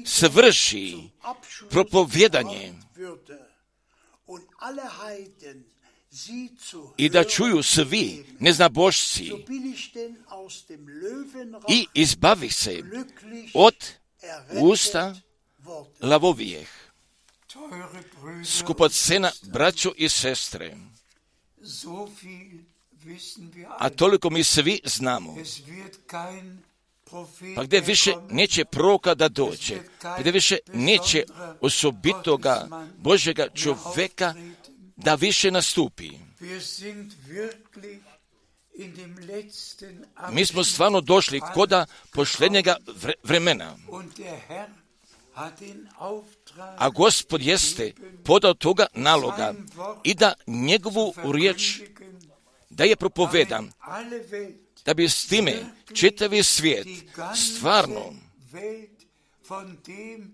[0.06, 0.96] svrši
[1.70, 2.72] propovjedanje
[6.96, 9.32] i da čuju svi neznabošci
[11.68, 12.82] i izbavi se
[13.54, 13.74] od
[14.60, 15.16] usta
[16.00, 16.68] lavovijeh.
[18.44, 20.76] Skupocena, braćo i sestre,
[23.78, 25.36] a toliko mi svi znamo,
[27.56, 29.78] pa gdje više neće proka da dođe,
[30.18, 31.24] gdje više neće
[31.60, 32.68] osobitoga
[32.98, 34.34] Božega čoveka
[35.04, 36.10] da više nastupi.
[40.32, 42.76] Mi smo stvarno došli koda pošljednjega
[43.22, 43.76] vremena.
[46.76, 47.92] A gospod jeste
[48.24, 49.54] podao toga naloga
[50.04, 51.80] i da njegovu riječ
[52.70, 53.70] da je propovedam,
[54.84, 55.54] da bi s time
[55.94, 56.86] čitavi svijet
[57.36, 58.12] stvarno,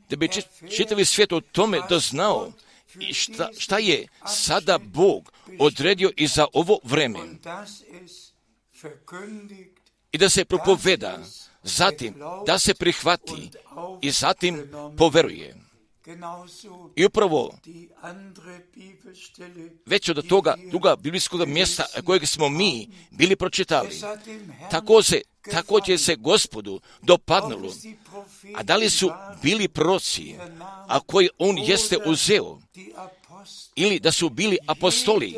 [0.08, 0.28] da bi
[0.76, 2.52] čitavi svijet o tome doznao
[3.00, 7.18] i šta, šta je sada Bog odredio i za ovo vreme.
[10.12, 11.18] I da se propoveda,
[11.62, 12.14] zatim
[12.46, 13.50] da se prihvati
[14.02, 15.55] i zatim poveruje.
[16.96, 17.54] I upravo
[19.86, 24.00] već od toga druga biblijskog mjesta kojeg smo mi bili pročitali,
[24.70, 27.72] tako se, također se gospodu dopadnulo.
[28.54, 29.10] A da li su
[29.42, 30.34] bili proci,
[30.88, 32.58] a koji on jeste uzeo,
[33.74, 35.36] ili da su bili apostoli,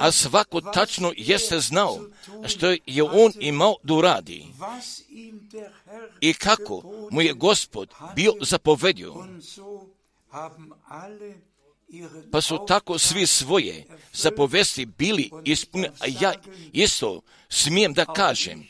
[0.00, 1.98] a svako tačno jeste znao
[2.46, 4.46] što je on imao da uradi
[6.20, 9.14] i kako mu je gospod bio zapovedio.
[12.32, 16.34] Pa su tako svi svoje zapovesti bili ispunjeni, a ja
[16.72, 18.64] isto smijem da kažem.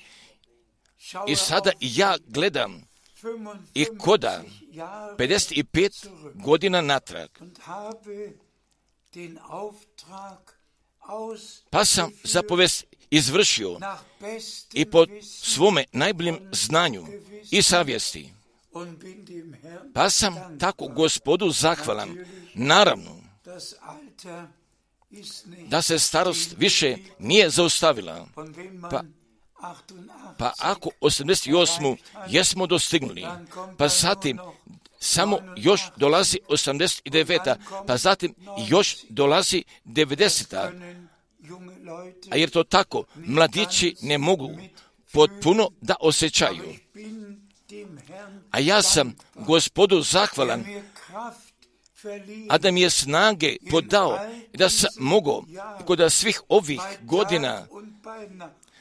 [1.28, 2.84] I sada ja gledam
[3.74, 4.42] i koda
[5.18, 7.30] 55 godina natrag
[11.70, 13.78] pa sam zapovest izvršio
[14.72, 17.06] i po svome najboljem znanju
[17.50, 18.32] i savjesti.
[19.94, 22.16] Pa sam tako gospodu zahvalan.
[22.54, 23.22] Naravno,
[25.68, 28.26] da se starost više nije zaustavila.
[28.90, 29.02] Pa,
[30.38, 31.96] pa ako 88.
[32.28, 33.26] jesmo dostignuli,
[33.78, 34.38] pa zatim
[35.02, 37.56] samo još dolazi 89.
[37.86, 38.34] pa zatim
[38.68, 40.56] još dolazi 90.
[42.30, 44.50] A jer to tako, mladići ne mogu
[45.12, 46.74] potpuno da osjećaju.
[48.50, 50.64] A ja sam gospodu zahvalan,
[52.48, 54.18] a da mi je snage podao
[54.54, 55.44] da sam mogao
[55.86, 57.66] kod svih ovih godina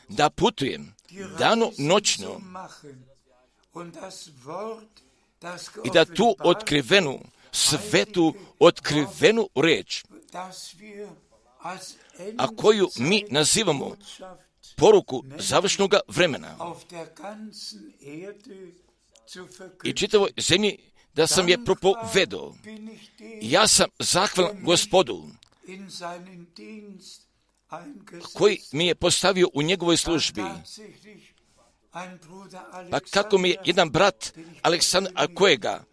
[0.09, 0.95] da putujem
[1.39, 2.41] dano noćno
[5.83, 7.19] i da tu otkrivenu,
[7.51, 10.03] svetu otkrivenu reč,
[12.37, 13.95] a koju mi nazivamo
[14.77, 16.75] poruku završnog vremena.
[19.83, 20.77] i čitavoj zemlji
[21.13, 22.55] da sam je propovedao.
[23.41, 25.27] Ja sam zahvalan gospodu
[28.33, 30.43] koji mi je postavio u njegovoj službi
[32.91, 35.83] pa kako mi je jedan brat Aleksandar, kojega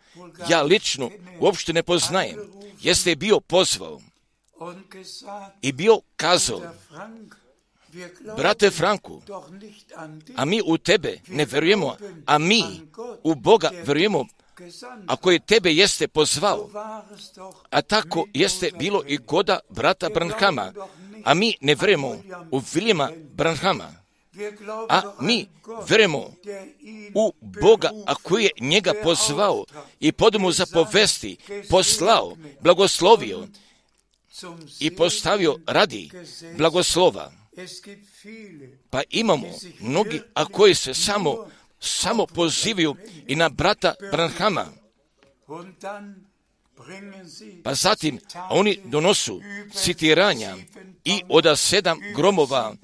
[0.49, 2.38] ja lično uopšte ne poznajem,
[2.80, 4.01] jeste bio pozvao
[5.62, 6.62] i bio kazao,
[8.36, 9.22] brate Franku,
[10.36, 11.96] a mi u tebe ne verujemo,
[12.26, 12.62] a mi
[13.22, 14.26] u Boga verujemo,
[15.07, 16.70] a koji tebe jeste pozvao,
[17.70, 20.72] a tako jeste bilo i koda brata Branhama,
[21.24, 22.16] a mi ne verujemo
[22.51, 24.07] u Viljema Branhama
[24.89, 25.49] a mi
[25.89, 26.32] verujemo
[27.14, 29.64] u Boga, a koji je njega pozvao
[30.01, 31.36] i pod mu zapovesti,
[31.70, 33.49] poslao, blagoslovio
[34.80, 36.11] i postavio radi
[36.57, 37.32] blagoslova.
[38.91, 39.49] Pa imamo
[39.80, 41.49] mnogi, a koji se samo,
[41.80, 44.66] samo pozivaju i na brata Branhama.
[47.64, 48.18] Pa zatim
[48.51, 49.41] oni donosu
[49.74, 50.57] citiranja
[51.05, 52.74] i od sedam gromova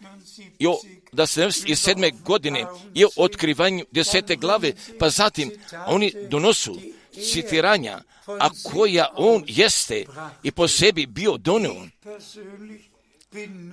[0.59, 0.67] i
[1.15, 1.27] da
[1.67, 5.51] i sedme godine i o otkrivanju desete glave, pa zatim
[5.87, 6.81] oni donosu
[7.33, 10.05] citiranja, a koja on jeste
[10.43, 11.75] i po sebi bio donio.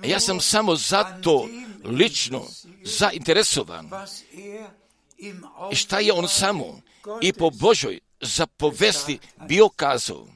[0.04, 1.48] Ja sam samo zato
[1.84, 2.46] lično
[2.84, 3.90] zainteresovan
[5.72, 6.80] i šta je on samo
[7.20, 9.18] i po Božoj zapovesti
[9.48, 10.26] bio kazao.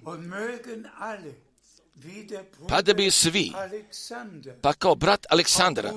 [2.68, 3.52] Pa da bi svi,
[4.62, 5.92] pa kao brat Aleksandra,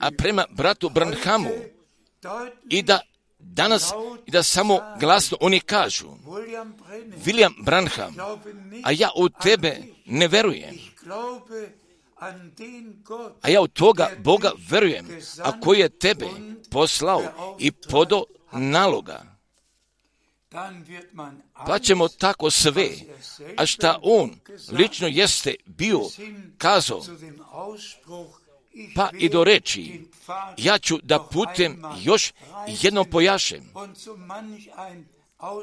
[0.00, 1.50] a prema bratu Branhamu,
[2.70, 3.00] i da
[3.38, 3.92] danas,
[4.26, 6.08] i da samo glasno oni kažu,
[7.24, 8.14] William Branham,
[8.84, 10.78] a ja u tebe ne verujem,
[13.42, 15.06] a ja u toga Boga verujem,
[15.42, 16.26] a koji je tebe
[16.70, 17.22] poslao
[17.58, 19.35] i podo naloga
[21.66, 22.90] pa ćemo tako sve,
[23.56, 24.34] a šta on
[24.72, 26.00] lično jeste bio
[26.58, 27.02] kazao,
[28.94, 30.00] pa i do reči,
[30.56, 32.32] ja ću da putem još
[32.66, 33.72] jednom pojašem.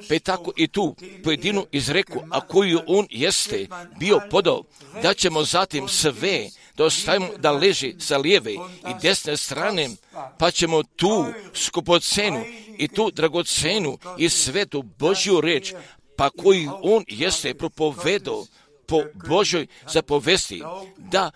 [0.10, 3.68] Pa tako i tu pojedinu izreku, a koju on jeste
[4.00, 4.64] bio podao,
[5.02, 9.90] da ćemo zatim sve da ostavimo da leži sa lijeve i desne strane,
[10.38, 12.44] pa ćemo tu skupocenu
[12.78, 15.74] i tu dragocenu i svetu Božju reč,
[16.18, 18.46] pa koju on jeste propovedao
[18.86, 20.62] po Božoj zapovesti,
[20.98, 21.32] da,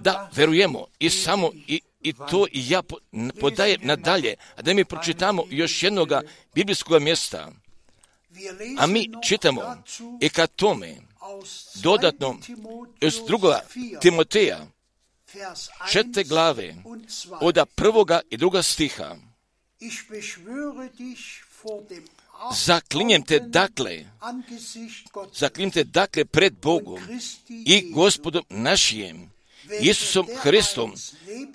[0.00, 2.82] da verujemo i samo i, i to i ja
[3.40, 6.22] podajem nadalje, a da mi pročitamo još jednoga
[6.54, 7.50] biblijskog mjesta.
[8.78, 9.62] A mi čitamo
[10.20, 10.96] i ka tome
[11.82, 12.38] dodatno
[13.00, 13.60] iz drugoga
[14.00, 14.66] Timoteja
[15.92, 16.74] četiri glave
[17.40, 19.16] od prvoga i druga stiha.
[22.54, 24.04] Zaklinjem te dakle,
[25.34, 27.00] zaklinjem te dakle pred Bogom
[27.48, 29.30] i gospodom našijem,
[29.80, 30.92] Isusom Hristom,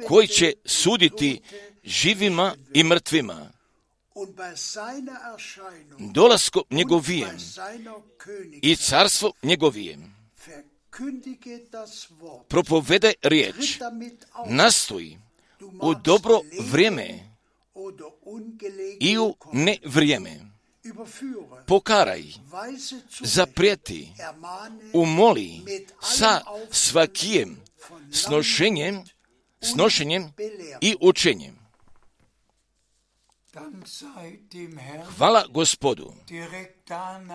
[0.07, 1.41] koji će suditi
[1.84, 3.57] živima i mrtvima.
[5.99, 7.38] Dolaskom njegovijem
[8.61, 10.15] i carstvo njegovijem.
[12.47, 13.80] Propovedaj riječ,
[14.47, 15.18] nastoji
[15.82, 16.41] u dobro
[16.72, 17.20] vrijeme
[18.99, 20.39] i u ne vrijeme.
[21.68, 22.24] Pokaraj,
[23.20, 24.13] zaprijeti,
[24.93, 25.51] umoli
[26.01, 26.41] sa
[26.72, 27.57] svakijem
[28.11, 29.03] snošenjem,
[29.61, 30.32] snošenjem
[30.82, 31.57] i učenjem.
[35.18, 36.14] Hvala gospodu.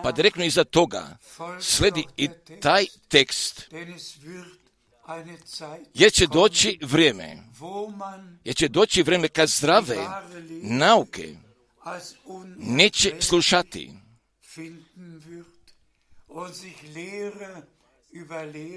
[0.03, 1.17] Pa direktno iza toga
[1.61, 2.29] sledi i
[2.61, 3.69] taj tekst.
[5.93, 7.37] Jer će doći vrijeme,
[8.43, 9.97] jer će doći vrijeme kad zdrave
[10.61, 11.35] nauke
[12.57, 13.91] neće slušati,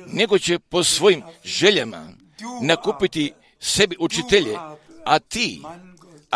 [0.07, 2.09] nego će po svojim željama
[2.63, 4.57] nakupiti sebi učitelje,
[5.05, 5.63] a ti,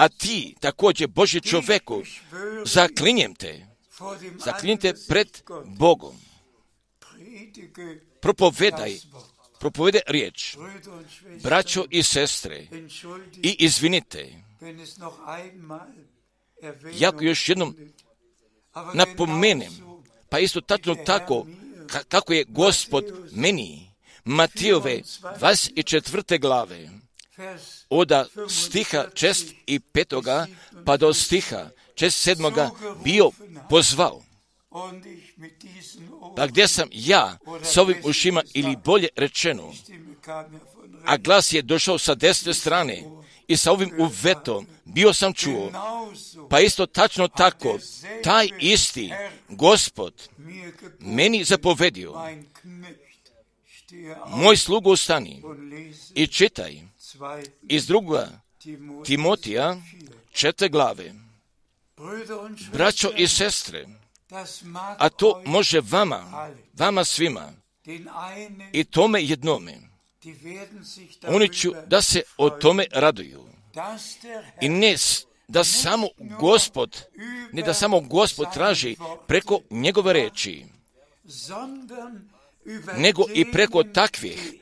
[0.01, 2.03] a ti također Boži čoveku,
[2.65, 3.67] zaklinjem te,
[4.45, 6.17] zaklinjem te pred Bogom.
[8.21, 8.99] Propovedaj,
[9.59, 10.57] propovedaj riječ,
[11.43, 12.67] braćo i sestre,
[13.43, 14.33] i izvinite,
[16.93, 17.77] jako još jednom
[18.95, 19.73] napomenem,
[20.29, 21.47] pa isto tačno tako,
[22.09, 23.91] kako je gospod meni,
[24.25, 25.01] Matijove
[25.41, 26.41] 24.
[26.41, 26.89] glave,
[27.91, 30.47] oda stiha čest i petoga,
[30.87, 32.71] pa do stiha čest sedmoga
[33.05, 33.31] bio
[33.71, 34.23] pozvao.
[36.37, 37.39] Pa gdje sam ja?
[37.63, 39.73] s ovim ušima ili bolje rečeno,
[41.05, 43.05] a glas je došao sa desne strane
[43.49, 45.73] i sa ovim uvetom bio sam čuo,
[46.51, 47.79] pa isto tačno tako,
[48.25, 49.13] taj isti
[49.49, 50.29] gospod
[50.99, 52.15] meni zapovedio,
[54.27, 55.43] moj slugu ostani
[56.15, 56.81] i čitaj
[57.63, 58.29] iz druga
[59.05, 59.77] Timotija
[60.33, 61.13] četiri glave.
[62.73, 63.87] Braćo i sestre,
[64.99, 67.53] a to može vama, vama svima,
[68.73, 69.75] i tome jednome.
[71.29, 73.45] Oni ću da se o tome raduju.
[74.61, 74.97] I ne
[75.49, 76.09] da samo
[76.41, 77.03] gospod,
[77.53, 78.97] ne da samo gospod traži
[79.27, 80.65] preko njegove reči,
[82.97, 84.60] nego i preko takvih,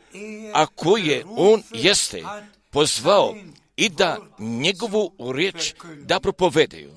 [0.55, 2.23] a koje on jeste
[2.71, 3.35] pozvao
[3.77, 6.91] i da njegovu riječ da propovedaju.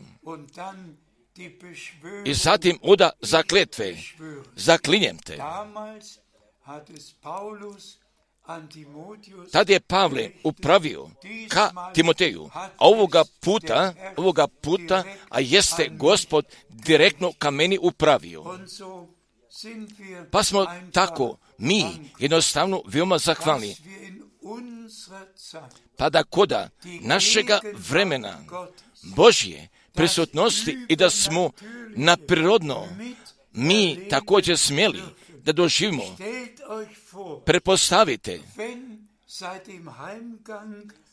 [2.25, 3.97] I zatim uda zakletve,
[4.55, 5.37] zaklinjem te.
[9.51, 11.09] Tad je Pavle upravio
[11.49, 18.59] ka Timoteju, a ovoga puta, ovoga puta, a jeste gospod direktno ka meni upravio.
[20.31, 21.85] Pa smo tako, mi,
[22.19, 23.75] jednostavno, veoma zahvalni.
[25.97, 26.69] Pa da koda
[27.01, 27.59] našega
[27.89, 28.43] vremena
[29.03, 31.51] Božje prisutnosti i da smo
[31.95, 32.87] na prirodno
[33.53, 35.01] mi također smjeli
[35.43, 36.03] da doživimo.
[37.45, 38.39] Prepostavite,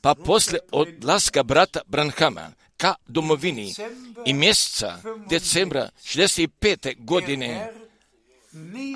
[0.01, 3.75] pa posle odlaska brata Branhama ka domovini
[4.27, 7.05] i mjeseca decembra 65.
[7.05, 7.73] godine,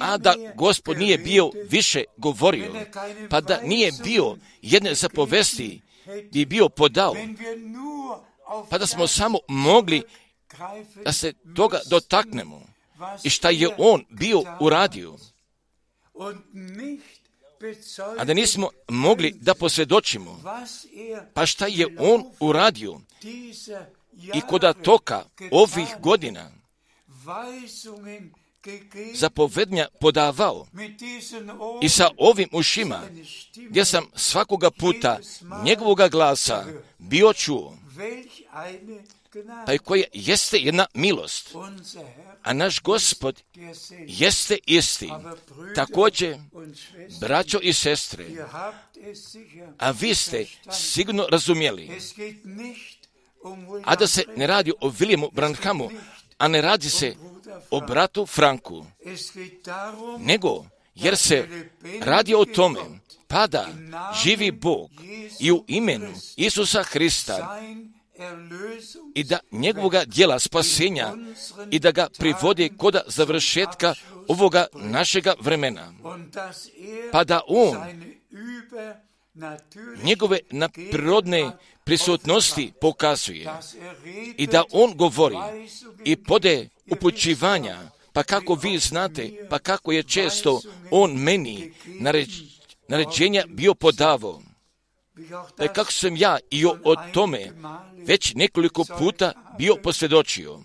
[0.01, 2.73] a da gospod nije bio više govorio,
[3.31, 5.81] pa da nije bio jedne zapovesti
[6.33, 7.15] bi bio podao,
[8.71, 10.03] pa da smo samo mogli
[11.05, 12.63] da se toga dotaknemo
[13.25, 15.17] i šta je on bio uradio,
[18.19, 20.43] a da nismo mogli da posvjedočimo,
[21.35, 23.01] pa šta je on uradio
[24.35, 26.51] i koda toka ovih godina
[29.15, 30.67] zapovednja podavao
[31.83, 33.01] i sa ovim ušima
[33.57, 35.19] gdje sam svakoga puta
[35.65, 36.65] njegovoga glasa
[36.99, 37.77] bio čuo,
[39.67, 41.55] pa i koja jeste jedna milost,
[42.43, 43.43] a naš gospod
[44.07, 45.11] jeste isti.
[45.75, 46.39] Također,
[47.21, 48.27] braćo i sestre,
[49.79, 51.91] a vi ste sigurno razumjeli,
[53.85, 55.91] a da se ne radi o Williamu Branhamu,
[56.39, 57.15] a ne radi se
[57.71, 58.87] o bratu Franku,
[60.19, 61.49] nego jer se
[62.01, 62.81] radi o tome
[63.29, 63.69] pada
[64.23, 64.91] živi Bog
[65.41, 67.61] i u imenu Isusa Hrista
[69.15, 71.13] i da njegovoga dijela spasenja
[71.71, 73.95] i da ga privodi kod završetka
[74.29, 75.93] ovoga našega vremena.
[77.13, 77.77] Pa da on
[80.03, 81.51] njegove naprirodne
[81.85, 83.49] prisutnosti pokazuje
[84.37, 85.37] i da on govori
[86.05, 87.79] i pode upućivanja,
[88.13, 90.61] pa kako vi znate, pa kako je često
[90.91, 91.73] on meni
[92.89, 94.43] naređenja bio podavo.
[95.57, 97.53] Pa kako sam ja i o tome
[97.97, 100.61] već nekoliko puta bio posvjedočio.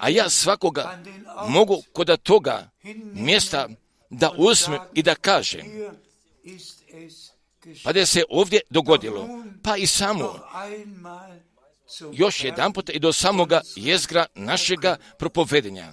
[0.00, 1.02] A ja svakoga
[1.48, 2.70] mogu kod toga
[3.12, 3.68] mjesta
[4.10, 5.66] da uzmem i da kažem,
[7.84, 9.28] pa da se ovdje dogodilo,
[9.62, 10.40] pa i samo
[12.12, 15.92] još jedan put i do samoga jezgra našega propovedenja.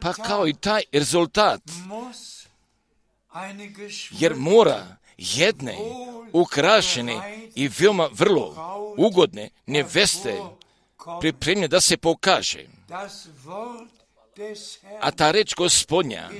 [0.00, 1.60] Pa kao i taj rezultat,
[4.10, 5.76] jer mora jedne
[6.32, 8.54] ukrašene i veoma vrlo
[8.96, 10.42] ugodne neveste
[11.20, 12.64] pripremljene da se pokaže.
[15.00, 16.30] A ta reč gospodnja,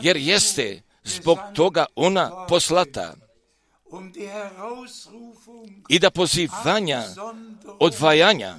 [0.00, 3.14] jer jeste zbog toga ona poslata
[5.88, 7.02] i da pozivanja,
[7.80, 8.56] odvajanja,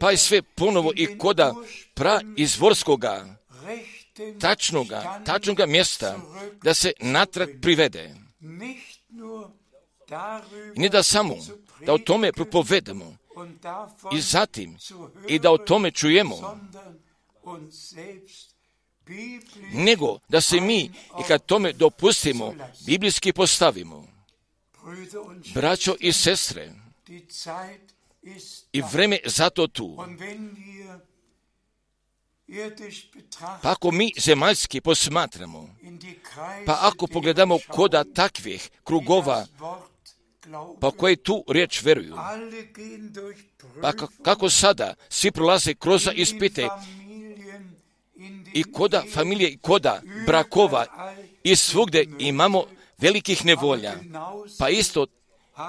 [0.00, 1.54] pa i sve ponovo i koda
[1.94, 3.36] pra izvorskoga,
[4.40, 6.18] tačnoga, tačnoga mjesta,
[6.62, 8.14] da se natrag privede.
[10.76, 11.36] Ne da samo
[11.86, 13.16] da o tome propovedamo
[14.14, 14.76] i zatim
[15.28, 16.58] i da o tome čujemo,
[19.72, 20.80] nego da se mi
[21.20, 22.54] i kad tome dopustimo,
[22.86, 24.06] biblijski postavimo.
[25.54, 26.72] Braćo i sestre,
[28.72, 29.96] i vreme zato tu.
[33.62, 35.74] Pa ako mi zemaljski posmatramo,
[36.66, 39.46] pa ako pogledamo koda takvih krugova,
[40.80, 42.16] pa koji tu riječ veruju,
[43.82, 43.92] pa
[44.22, 46.68] kako sada svi prolaze kroz ispite
[48.54, 50.86] i koda familije i koda brakova
[51.44, 52.64] i svugdje imamo
[52.98, 53.94] velikih nevolja.
[54.58, 55.06] Pa isto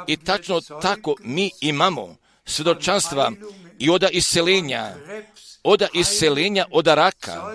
[0.08, 2.16] i tačno tako mi imamo
[2.46, 3.32] svjedočanstva
[3.80, 4.96] i oda iselenja,
[5.64, 7.54] oda iselenja oda raka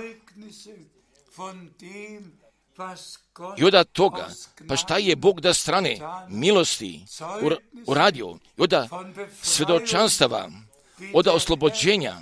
[3.59, 4.29] i oda toga,
[4.69, 5.99] pa šta je Bog da strane
[6.29, 7.01] milosti
[7.87, 8.89] uradio, i oda
[9.43, 10.51] svjedočanstava,
[11.15, 12.17] oda oslobođenja,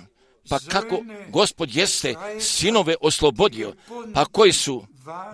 [0.49, 3.73] pa kako gospod jeste sinove oslobodio,
[4.13, 4.85] pa koji su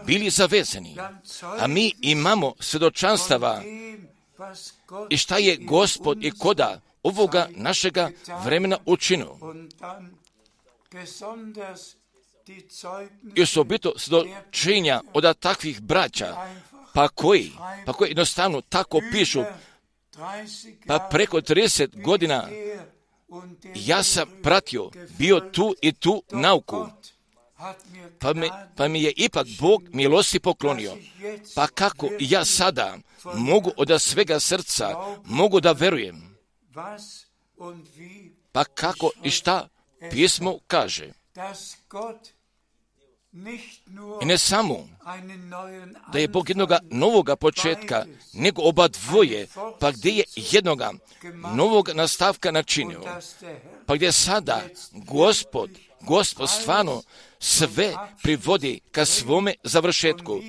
[0.06, 0.98] bili zavezani.
[1.60, 3.62] A mi imamo svjedočanstava.
[5.10, 8.10] I šta je gospod i koda ovoga našega
[8.44, 9.36] vremena učinio.
[13.36, 16.36] I osobito svjedočenja od takvih braća,
[16.94, 17.52] pa koji,
[17.86, 19.44] pa koji jednostavno tako pišu,
[20.88, 22.48] pa preko 30 godina
[23.76, 26.88] ja sam pratio, bio tu i tu nauku,
[28.20, 30.98] pa, me, pa mi je ipak Bog milosti poklonio.
[31.56, 32.98] Pa kako ja sada
[33.36, 36.38] mogu od svega srca, mogu da verujem.
[38.52, 39.70] Pa kako i šta
[40.12, 41.12] pismo kaže.
[44.22, 44.88] I ne samo
[46.12, 49.48] da je Bog jednoga novoga početka, nego oba dvoje,
[49.80, 50.92] pa gdje je jednoga
[51.56, 53.02] novog nastavka načinio,
[53.86, 54.62] pa gdje sada
[54.92, 55.70] Gospod
[56.08, 57.02] Gospod stvarno
[57.40, 60.42] sve privodi ka svome završetku.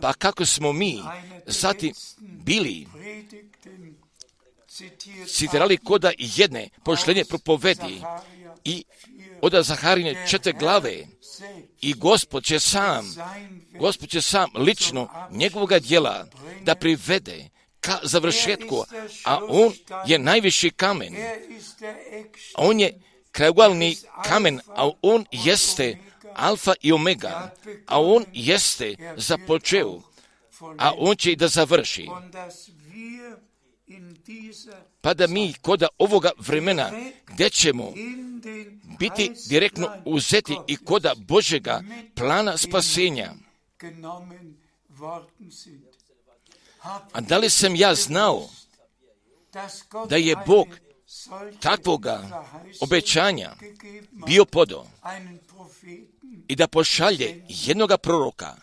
[0.00, 1.02] Pa kako smo mi
[1.46, 2.86] zatim bili
[5.26, 8.02] citirali koda jedne pošljenje propovedi
[8.64, 8.84] i
[9.42, 11.06] od Zaharine četiri glave.
[11.80, 13.14] i gospod će sam,
[13.78, 16.26] gospod će sam lično njegovoga djela
[16.62, 17.48] da privede
[17.80, 18.84] ka završetku,
[19.24, 19.72] a on
[20.06, 21.16] je najviši kamen.
[22.54, 23.00] On je
[23.32, 25.98] krajugalni kamen, a on jeste
[26.34, 27.54] alfa i omega,
[27.86, 30.02] a on jeste započeo,
[30.78, 32.08] a on će i da završi.
[35.00, 36.90] Pa da mi koda ovoga vremena
[37.26, 37.92] gdje ćemo
[38.98, 41.82] biti direktno uzeti i koda Božega
[42.14, 43.32] plana spasenja.
[47.12, 48.48] A da li sam ja znao
[50.08, 50.68] da je Bog
[51.60, 52.44] takvoga
[52.80, 53.50] obećanja
[54.26, 54.86] bio podo
[56.48, 58.56] i da pošalje jednoga proroka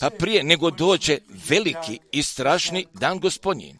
[0.00, 1.18] pa prije nego dođe
[1.48, 3.78] veliki i strašni dan gospodnji.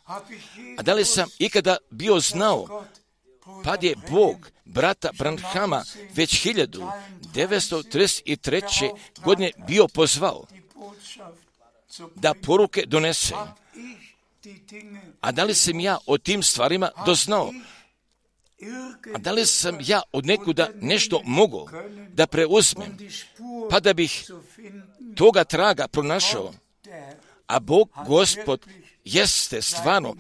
[0.79, 2.85] A da li sam ikada bio znao
[3.65, 5.85] pa je Bog brata Branhama
[6.15, 8.91] već 1933.
[9.25, 10.47] godine bio pozvao
[12.15, 13.35] da poruke donese.
[15.21, 17.53] A da li sam ja o tim stvarima doznao?
[19.15, 21.69] A da li sam ja od nekuda nešto mogu
[22.09, 22.99] da preuzmem,
[23.71, 24.31] pa da bih
[25.15, 26.53] toga traga pronašao?
[27.47, 28.67] A Bog, Gospod,
[29.05, 30.17] jeste stvarno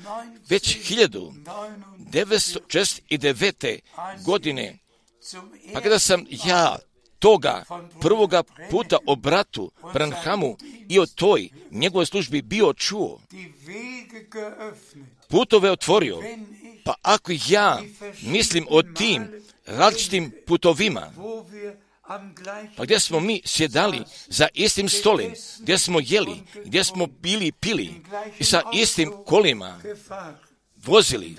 [0.48, 3.78] već 1969.
[4.24, 4.78] godine,
[5.72, 6.78] pa kada sam ja
[7.18, 7.64] toga
[8.00, 10.56] prvoga puta o bratu Branhamu
[10.88, 13.20] i o toj njegovoj službi bio čuo,
[15.28, 16.20] putove otvorio,
[16.84, 17.82] pa ako ja
[18.22, 19.28] mislim o tim
[19.66, 21.12] različitim putovima,
[22.76, 27.90] pa gdje smo mi sjedali za istim stolem, gdje smo jeli, gdje smo bili pili
[28.38, 29.80] i sa istim kolima
[30.76, 31.36] vozili,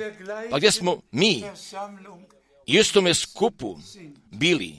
[0.51, 1.43] pa gdje smo mi
[2.65, 3.79] istome skupu
[4.31, 4.75] bili.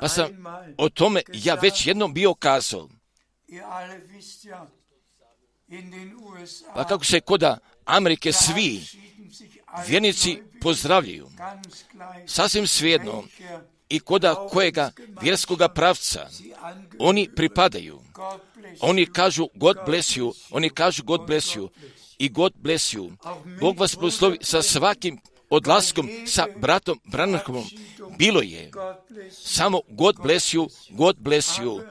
[0.00, 0.44] Pa sam
[0.78, 2.88] o tome ja već jednom bio kazao.
[6.74, 8.80] Pa kako se koda Amerike svi
[9.86, 11.28] vjernici pozdravljaju,
[12.26, 13.24] sasvim svijedno
[13.88, 14.90] i koda kojega
[15.22, 16.28] vjerskoga pravca
[16.98, 18.00] oni pripadaju.
[18.80, 21.68] Oni kažu God bless you, oni kažu God bless you.
[22.18, 23.12] I God bless you.
[23.60, 25.18] Bog vas poslovi sa svakim
[25.50, 27.64] odlaskom sa bratom Branhamom.
[28.18, 28.70] Bilo je.
[29.30, 31.82] Samo God bless you, God bless you.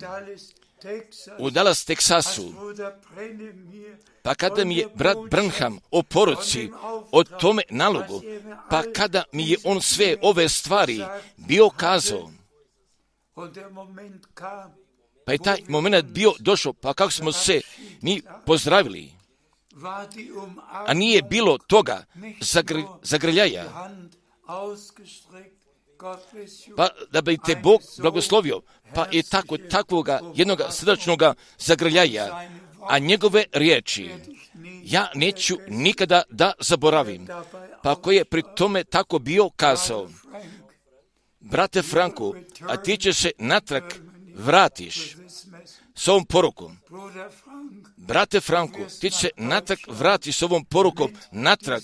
[1.38, 2.54] u Dallas, Teksasu,
[4.22, 6.70] pa kada mi je brat Branham o poruci,
[7.12, 8.22] o tome nalogu,
[8.70, 11.04] pa kada mi je on sve ove stvari
[11.36, 12.30] bio kazao,
[15.26, 17.60] pa je taj moment bio došao, pa kako smo se
[18.00, 19.12] mi pozdravili,
[20.86, 22.04] a nije bilo toga
[22.40, 23.64] zagr, zagrljaja,
[26.76, 28.60] pa da bi te Bog blagoslovio,
[28.94, 31.22] pa je tako takvoga jednog srdačnog
[31.58, 32.48] zagrljaja,
[32.88, 34.10] a njegove riječi
[34.84, 37.26] ja neću nikada da zaboravim,
[37.82, 40.08] pa ko je pri tome tako bio kazao,
[41.40, 42.34] brate Franku,
[42.68, 43.84] a ti će se natrag
[44.34, 45.16] vratiš
[45.94, 46.78] s ovom porukom.
[47.96, 51.82] Brate Franku, ti se natrag vratiš s ovom porukom, natrag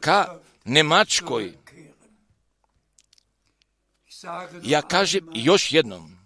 [0.00, 1.52] ka Nemačkoj.
[4.62, 6.18] Ja kažem još jednom,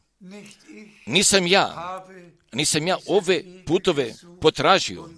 [1.07, 2.05] nisam ja,
[2.53, 5.09] nisam ja ove putove potražio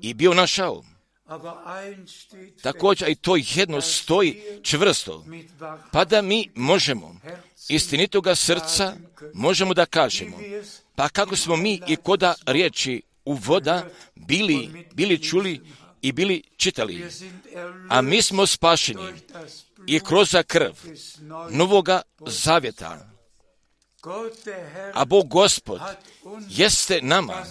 [0.00, 0.82] i bio našao.
[2.62, 5.24] Također i to jedno stoji čvrsto,
[5.92, 7.16] pa da mi možemo
[7.68, 8.96] istinitoga srca
[9.34, 10.38] možemo da kažemo,
[10.94, 15.60] pa kako smo mi i koda riječi u voda bili, bili čuli
[16.02, 17.04] i bili čitali,
[17.88, 19.12] a mi smo spašeni
[19.86, 20.72] i kroz krv
[21.50, 23.08] novoga zavjeta.
[24.94, 25.80] A Bog Gospod
[26.48, 27.44] jeste nama,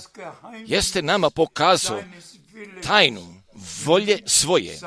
[0.66, 2.04] jeste nama pokazao
[2.84, 3.42] tajnu
[3.86, 4.80] volje svoje.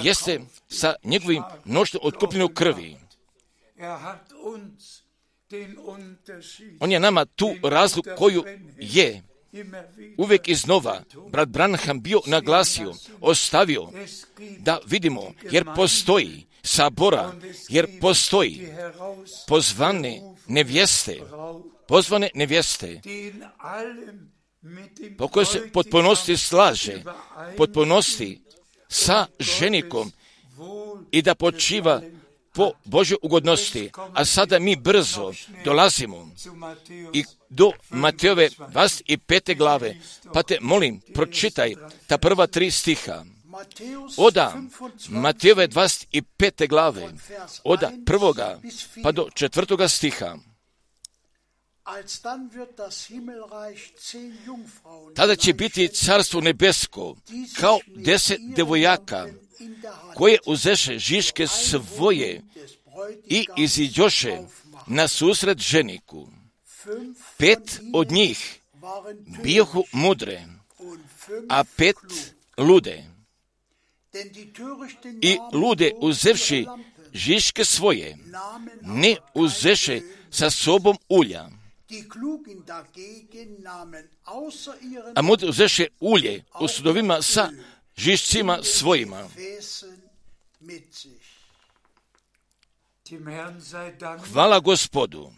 [0.00, 2.96] Jeste sa njegovim mnoštvom otkupljenu krvi.
[6.80, 8.44] On je nama tu razliku koju
[8.78, 9.22] je.
[10.16, 13.88] Uvijek iznova brat Branham bio naglasio, ostavio
[14.58, 17.32] da vidimo, jer postoji sabora,
[17.68, 18.68] jer postoji
[19.48, 21.20] pozvane nevjeste,
[21.88, 23.00] pozvane nevjeste,
[25.18, 27.02] po kojoj se potpunosti slaže,
[27.56, 28.42] potpunosti
[28.88, 30.12] sa ženikom
[31.10, 32.02] i da počiva
[32.52, 33.90] po Božoj ugodnosti.
[34.14, 35.32] A sada mi brzo
[35.64, 36.30] dolazimo
[37.12, 39.56] i do Mateove 25.
[39.56, 39.96] glave.
[40.32, 41.74] Pa te molim, pročitaj
[42.06, 43.24] ta prva tri stiha.
[44.16, 44.62] Oda
[45.08, 46.68] Matejove 25.
[46.68, 47.08] glave,
[47.64, 48.60] oda prvoga
[49.02, 50.36] pa do četvrtoga stiha.
[55.14, 57.16] Tada će biti carstvo nebesko
[57.60, 59.26] kao deset devojaka
[60.14, 62.42] koje uzeše žiške svoje
[63.26, 64.38] i iziđoše
[64.86, 66.28] na susret ženiku.
[67.36, 68.60] Pet od njih
[69.42, 70.46] bijohu mudre,
[71.48, 71.96] a pet
[72.58, 73.04] lude.
[75.22, 76.66] I lude uzevši
[77.12, 78.18] žiške svoje,
[78.82, 80.00] ne uzeše
[80.30, 81.48] sa sobom ulja.
[85.14, 87.50] A mudre uzeše ulje u sudovima sa
[87.96, 89.28] žišcima svojima.
[94.32, 95.32] Hvala gospodu.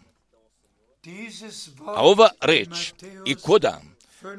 [1.85, 2.93] A ova reč
[3.25, 3.81] i koda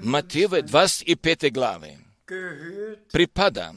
[0.03, 1.53] Matejove 25.
[1.53, 1.99] glave
[3.13, 3.75] pripada,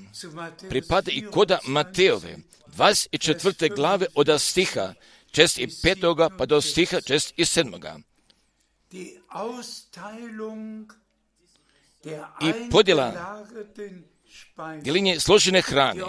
[0.70, 2.38] pripada i koda Matejove
[2.68, 3.76] 24.
[3.76, 4.94] glave od stiha
[5.32, 8.00] čest i petoga pa do stiha čest i sedmoga.
[8.92, 9.18] I
[12.72, 13.36] podjela
[14.82, 16.02] dijeljenje složene hrane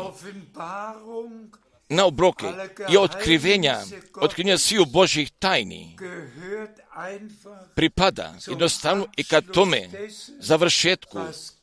[1.90, 2.46] na obroke
[2.90, 3.80] i otkrivenja,
[4.14, 5.96] otkrivenja sviju Božih tajni.
[7.74, 9.88] pripada jednostavno i kad tome
[10.38, 11.20] završetku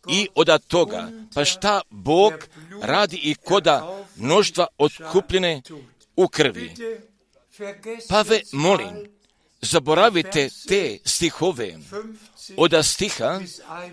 [0.08, 2.34] i od toga, pa šta Bog
[2.82, 5.62] radi i koda mnoštva otkupljene
[6.16, 6.74] u krvi.
[8.10, 9.08] Pa ve molim,
[9.62, 11.78] zaboravite te stihove
[12.58, 13.40] od stiha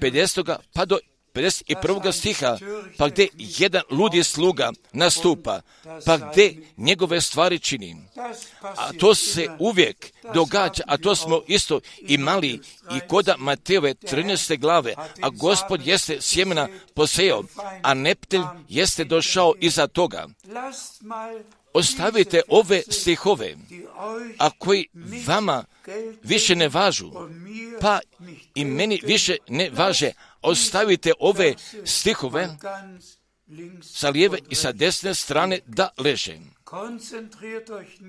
[0.00, 0.56] 50.
[0.72, 0.98] pa do
[1.34, 2.12] 51.
[2.12, 2.58] stiha,
[2.98, 5.60] pa gdje jedan ludi sluga nastupa,
[6.06, 7.96] pa gdje njegove stvari čini.
[8.62, 12.60] A to se uvijek događa, a to smo isto imali
[12.96, 14.58] i koda Mateove 13.
[14.58, 17.44] glave, a gospod jeste sjemena posejao,
[17.82, 20.28] a neptelj jeste došao iza toga.
[21.72, 23.56] Ostavite ove stihove,
[24.38, 24.86] a koji
[25.26, 25.64] vama
[26.22, 27.12] više ne važu,
[27.80, 28.00] pa
[28.54, 30.12] i meni više ne važe,
[30.44, 32.48] ostavite ove stihove
[33.82, 36.38] sa lijeve i sa desne strane da leže.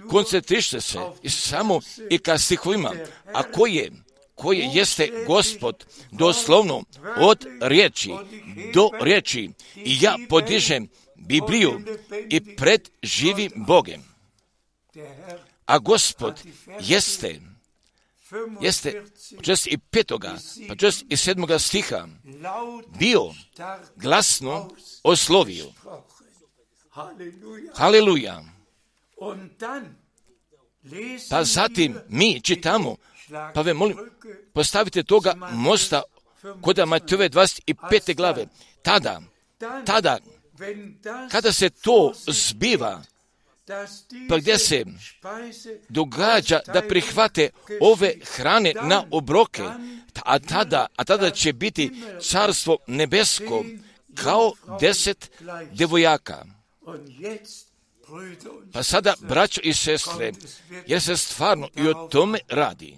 [0.09, 1.79] Koncentrište se i samo
[2.09, 2.91] i ka stihovima,
[3.33, 3.91] a koje,
[4.35, 6.83] koje jeste gospod doslovno
[7.17, 8.11] od riječi
[8.73, 11.81] do riječi i ja podižem Bibliju
[12.29, 14.03] i pred živim Bogem.
[15.65, 16.41] A gospod
[16.79, 17.39] jeste
[18.61, 19.03] jeste
[19.41, 20.35] čest i petoga,
[20.67, 22.07] pa čest i sedmoga stiha
[22.99, 23.33] bio
[23.95, 24.69] glasno
[25.03, 25.71] oslovio.
[27.73, 28.43] Haleluja.
[31.29, 32.95] Pa zatim mi čitamo,
[33.53, 33.97] pa ve molim,
[34.53, 36.01] postavite toga mosta
[36.61, 38.15] kod Matove 25.
[38.15, 38.47] glave.
[38.81, 39.21] Tada,
[39.85, 40.19] tada,
[41.31, 43.01] kada se to zbiva,
[44.29, 44.85] pa gdje se
[45.89, 47.49] događa da prihvate
[47.81, 49.63] ove hrane na obroke,
[50.25, 51.91] a tada, a tada će biti
[52.21, 53.65] carstvo nebesko
[54.15, 55.31] kao deset
[55.71, 56.45] devojaka.
[58.73, 60.31] Pa sada, braćo i sestre,
[60.87, 62.97] jer se stvarno i o tome radi.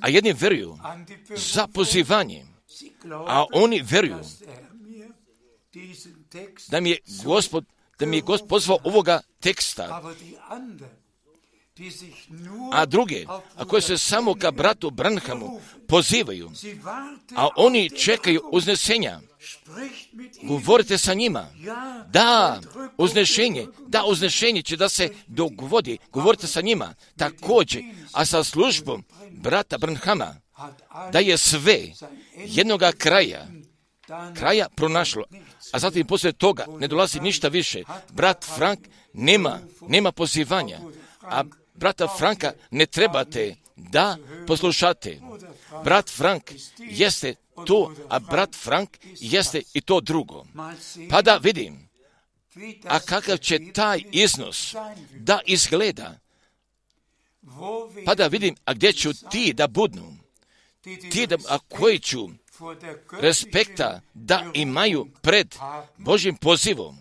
[0.00, 0.78] A jedni veruju
[1.36, 2.46] za pozivanje,
[3.26, 4.18] a oni veruju
[6.68, 7.64] da mi je gospod,
[7.98, 10.02] da mi je gospod pozvao ovoga teksta.
[12.72, 13.24] A druge,
[13.56, 16.50] a koje se samo ka bratu Branhamu pozivaju,
[17.36, 19.20] a oni čekaju uznesenja,
[20.42, 21.46] govorite sa njima.
[22.08, 22.60] Da,
[22.98, 26.94] uznešenje, da, uznešenje će da se dogodi, govorite sa njima.
[27.16, 30.36] Također, a sa službom brata Branhama,
[31.12, 31.78] da je sve
[32.36, 33.46] jednoga kraja,
[34.36, 35.24] kraja pronašlo,
[35.72, 37.82] a zatim poslije toga ne dolazi ništa više.
[38.12, 38.78] Brat Frank
[39.12, 39.58] nema,
[39.88, 40.78] nema pozivanja,
[41.22, 41.44] a
[41.74, 45.20] brata Franka ne trebate da poslušate.
[45.84, 47.34] Brat Frank jeste
[47.66, 50.46] to, a brat Frank jeste i to drugo.
[51.10, 51.88] Pa da vidim,
[52.84, 54.74] a kakav će taj iznos
[55.14, 56.18] da izgleda,
[58.06, 60.16] pa da vidim, a gdje ću ti da budnu,
[61.12, 62.28] ti da, a koji ću
[63.20, 65.54] respekta da imaju pred
[65.96, 66.98] Božim pozivom.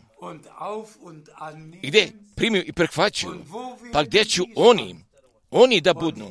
[1.81, 3.45] Gdje primiju i prehvaćaju,
[3.93, 4.95] pa gdje ću oni
[5.51, 6.25] oni da budu.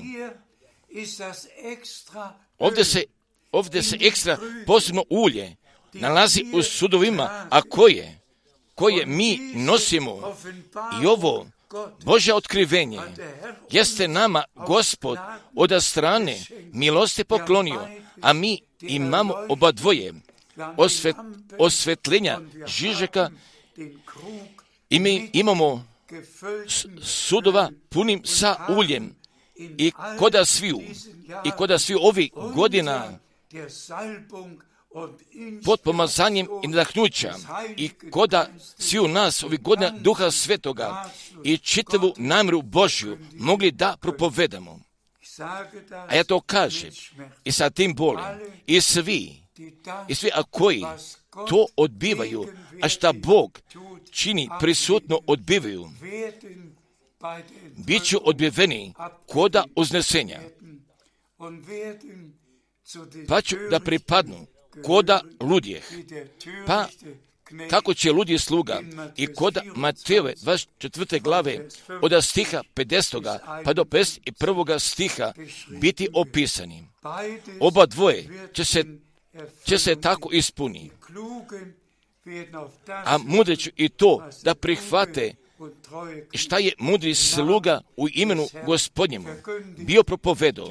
[2.58, 3.04] Ovdje se,
[3.52, 5.56] ovdje se ekstra posebno ulje
[5.92, 8.20] nalazi u sudovima, a koje?
[8.74, 10.36] Koje mi nosimo
[11.02, 11.46] i ovo
[12.04, 13.00] Bože otkrivenje.
[13.70, 15.18] Jeste nama Gospod
[15.54, 16.36] od strane
[16.72, 17.88] milosti poklonio,
[18.22, 20.14] a mi imamo oba dvoje.
[20.76, 21.16] osvet,
[21.58, 23.30] osvetljenja Žižeka
[24.90, 25.86] i mi imamo
[27.02, 29.18] sudova punim sa uljem.
[29.58, 30.80] i koda sviju
[31.44, 33.18] i koda sviju ovih godina
[35.64, 37.34] pod pomazanjem i nadahnuća
[37.76, 41.10] i koda svi u nas ovih godina duha svetoga
[41.44, 44.80] i čitavu namjeru Božju mogli da propovedamo.
[46.08, 46.90] A ja to kažem
[47.44, 48.24] i sa tim bolim.
[48.66, 49.42] I svi,
[50.08, 50.84] i svi a koji
[51.48, 52.46] to odbivaju,
[52.82, 53.60] a šta Bog
[54.10, 55.90] čini prisutno odbivaju,
[57.76, 58.94] bit ću odbiveni
[59.26, 60.40] koda uznesenja,
[63.28, 64.46] pa ću da pripadnu
[64.84, 65.84] koda ludjeh.
[66.66, 66.86] Pa
[67.70, 68.80] kako će ludje sluga
[69.16, 71.22] i koda Matejove 24.
[71.22, 71.68] glave
[72.02, 73.38] od stiha 50.
[73.64, 74.78] pa do 51.
[74.78, 75.32] stiha
[75.68, 76.84] biti opisani.
[77.60, 78.84] Oba dvoje će se,
[79.64, 80.90] će se tako ispuni.
[82.86, 85.34] A mudri i to da prihvate
[86.34, 89.28] šta je mudri sluga u imenu gospodnjemu?
[89.76, 90.70] Bio propovedo,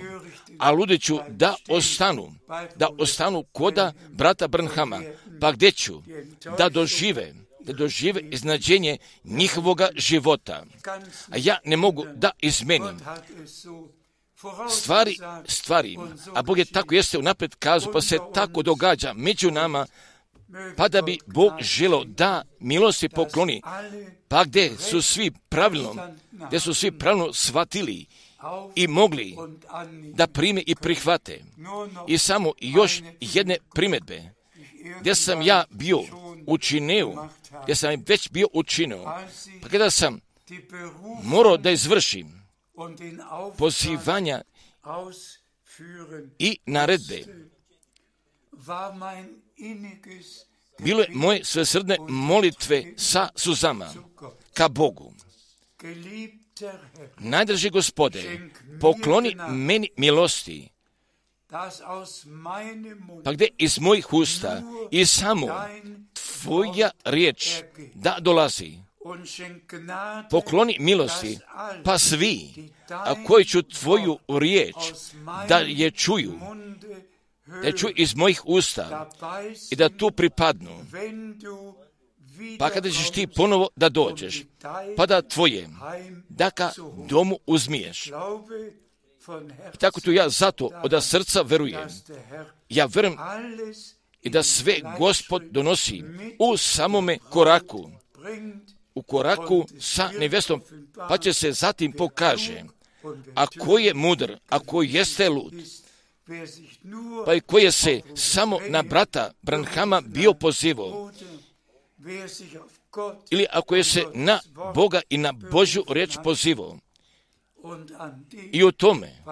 [0.59, 2.33] a ludiću da ostanu,
[2.75, 5.01] da ostanu koda brata Brnhama,
[5.41, 6.01] pa gdje ću?
[6.57, 10.65] Da dožive, da dožive iznađenje njihovoga života.
[11.31, 12.99] A ja ne mogu da izmenim.
[14.69, 15.17] Stvari,
[15.47, 15.97] stvari,
[16.33, 19.85] a Bog je tako jeste unapred kazu, pa se tako događa među nama,
[20.77, 23.61] pa da bi Bog želo da milosti pokloni,
[24.27, 25.95] pa gdje su svi pravilno,
[26.31, 28.05] gdje su svi pravilno shvatili
[28.75, 29.35] i mogli
[30.13, 31.43] da prime i prihvate.
[32.07, 34.23] I samo još jedne primjedbe,
[34.99, 35.99] gdje sam ja bio
[36.47, 37.29] učinio,
[37.63, 39.03] gdje sam već bio učinio,
[39.61, 40.19] pa kada sam
[41.23, 42.47] morao da izvršim
[43.57, 44.41] pozivanja
[46.39, 47.23] i naredbe,
[50.79, 53.93] bilo je moje svesrdne molitve sa suzama
[54.53, 55.13] ka Bogu.
[57.17, 58.49] Najdrži gospode,
[58.81, 60.69] pokloni meni milosti,
[63.23, 65.47] pa gdje iz mojih usta i samo
[66.13, 67.61] tvoja riječ
[67.93, 68.77] da dolazi.
[70.29, 71.39] Pokloni milosti,
[71.83, 72.53] pa svi,
[72.89, 74.75] a koji ću tvoju riječ
[75.47, 76.39] da je čuju,
[77.63, 79.09] da čuju iz mojih usta
[79.71, 80.85] i da tu pripadnu.
[82.59, 84.43] Pa kada ćeš ti ponovo da dođeš,
[84.97, 85.69] pa da tvoje,
[86.29, 86.71] da ka
[87.09, 88.07] domu uzmiješ.
[89.73, 91.87] I tako tu ja zato od srca verujem.
[92.69, 93.17] Ja verujem
[94.21, 96.03] i da sve gospod donosi
[96.39, 97.89] u samome koraku,
[98.95, 100.61] u koraku sa nevestom,
[101.09, 102.63] pa će se zatim pokaže,
[103.35, 105.53] a ko je mudr, a ko jeste lud,
[107.25, 111.11] pa i koji je se samo na brata Branhama bio pozivao,
[113.29, 114.39] ili ako je se na
[114.75, 116.77] Boga i na Božju reč pozivao,
[118.51, 119.23] i o tome,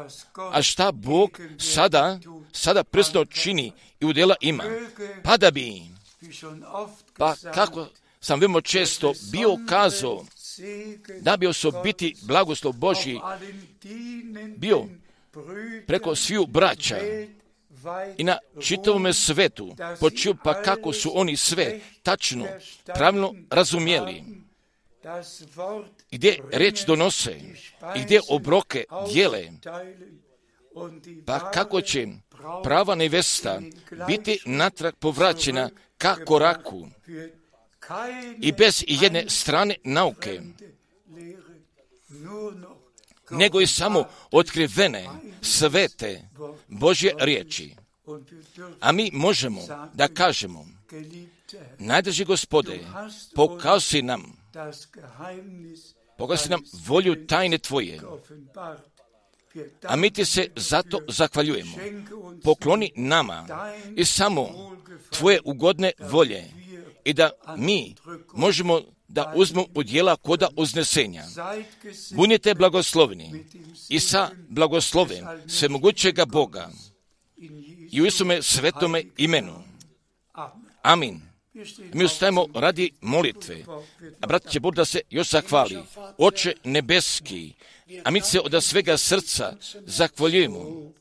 [0.51, 2.19] a šta Bog sada,
[2.51, 4.63] sada prsno čini i udjela ima,
[5.23, 5.81] pa da bi,
[7.17, 7.87] pa kako
[8.19, 10.25] sam veoma često bio kazao,
[11.21, 13.19] da bi osobiti blagoslov Božji
[14.57, 14.85] bio
[15.87, 16.97] preko sviju braća
[18.17, 22.45] i na čitavome svetu počiju pa kako su oni sve tačno,
[22.85, 24.23] pravilno razumijeli
[26.11, 27.35] gdje reč donose
[27.95, 28.83] i gdje obroke
[29.13, 29.51] dijele,
[31.25, 32.07] pa kako će
[32.63, 33.61] prava nevesta
[34.07, 36.87] biti natrag povraćena ka koraku
[38.41, 40.41] i bez jedne strane nauke,
[43.29, 45.09] nego i samo otkrivene
[45.41, 46.21] svete
[46.67, 47.75] Božje riječi.
[48.79, 49.61] A mi možemo
[49.93, 50.65] da kažemo,
[51.79, 52.79] najdrži gospode,
[53.35, 54.37] pokazi nam,
[56.17, 58.01] pokazi nam volju tajne Tvoje,
[59.83, 61.77] a mi ti se zato zahvaljujemo.
[62.43, 63.47] Pokloni nama
[63.95, 64.49] i samo
[65.09, 66.43] Tvoje ugodne volje
[67.03, 67.95] i da mi
[68.33, 71.23] možemo da uzmu udjela koda uznesenja.
[72.11, 73.45] Bunite blagoslovni
[73.89, 76.69] i sa blagoslovem svemogućega Boga
[77.91, 79.63] i u Isume svetome imenu.
[80.81, 81.21] Amin.
[81.93, 83.65] Mi ostajemo radi molitve.
[84.21, 85.77] A brat će Bog da se još zahvali.
[86.17, 87.53] Oče nebeski,
[88.03, 89.53] a mi se od svega srca
[89.85, 90.91] zahvaljujemo.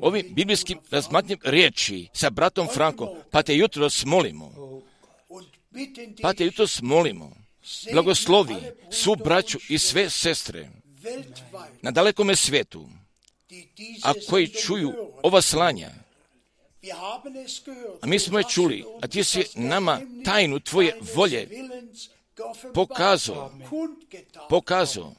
[0.00, 4.52] Ovim biblijskim razmatnjem riječi sa bratom Frankom, pa te jutro molimo,
[6.22, 7.36] pa te jutro molimo,
[7.92, 8.56] blagoslovi
[8.90, 10.70] svu braću i sve sestre
[11.82, 12.88] na dalekome svijetu,
[14.02, 15.90] a koji čuju ova slanja,
[18.00, 21.48] a mi smo je čuli, a ti si nama tajnu tvoje volje
[22.74, 23.52] pokazao,
[24.48, 25.14] pokazao,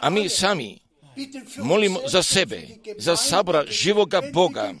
[0.00, 0.78] a mi sami
[1.62, 4.74] molimo za sebe, za sabora živoga Boga,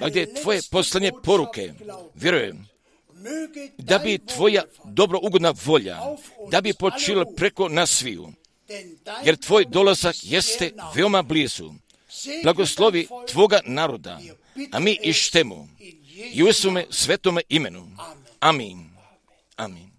[0.00, 1.72] a gdje tvoje poslanje poruke,
[2.14, 2.68] vjerujem,
[3.78, 5.98] da bi tvoja dobro ugodna volja,
[6.50, 8.32] da bi počila preko nas sviju,
[9.24, 11.70] jer tvoj dolazak jeste veoma blizu.
[12.42, 14.20] Blagoslovi tvoga naroda,
[14.72, 15.68] a mi ištemu
[16.32, 17.88] i u svome svetome imenu.
[18.40, 18.90] Amin.
[19.56, 19.90] Amin.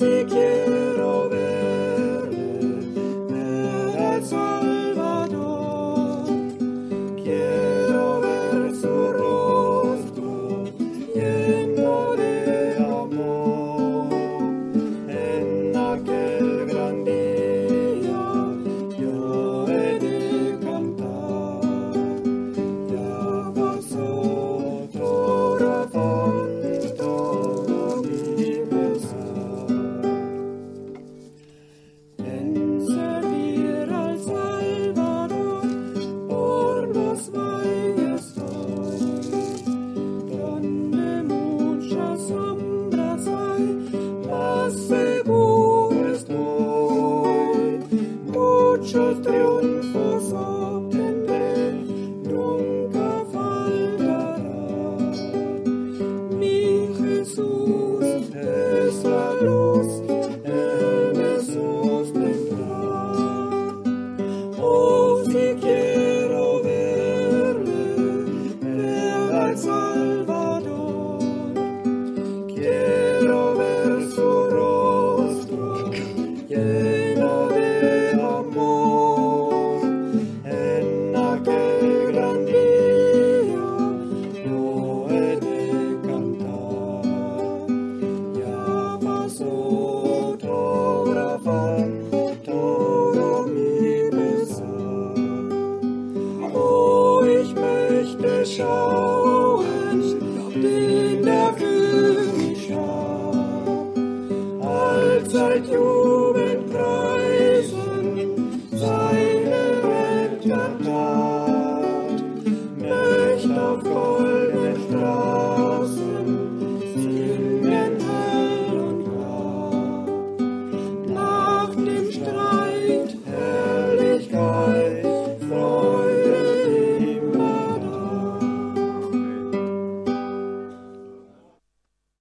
[0.00, 0.59] seek you.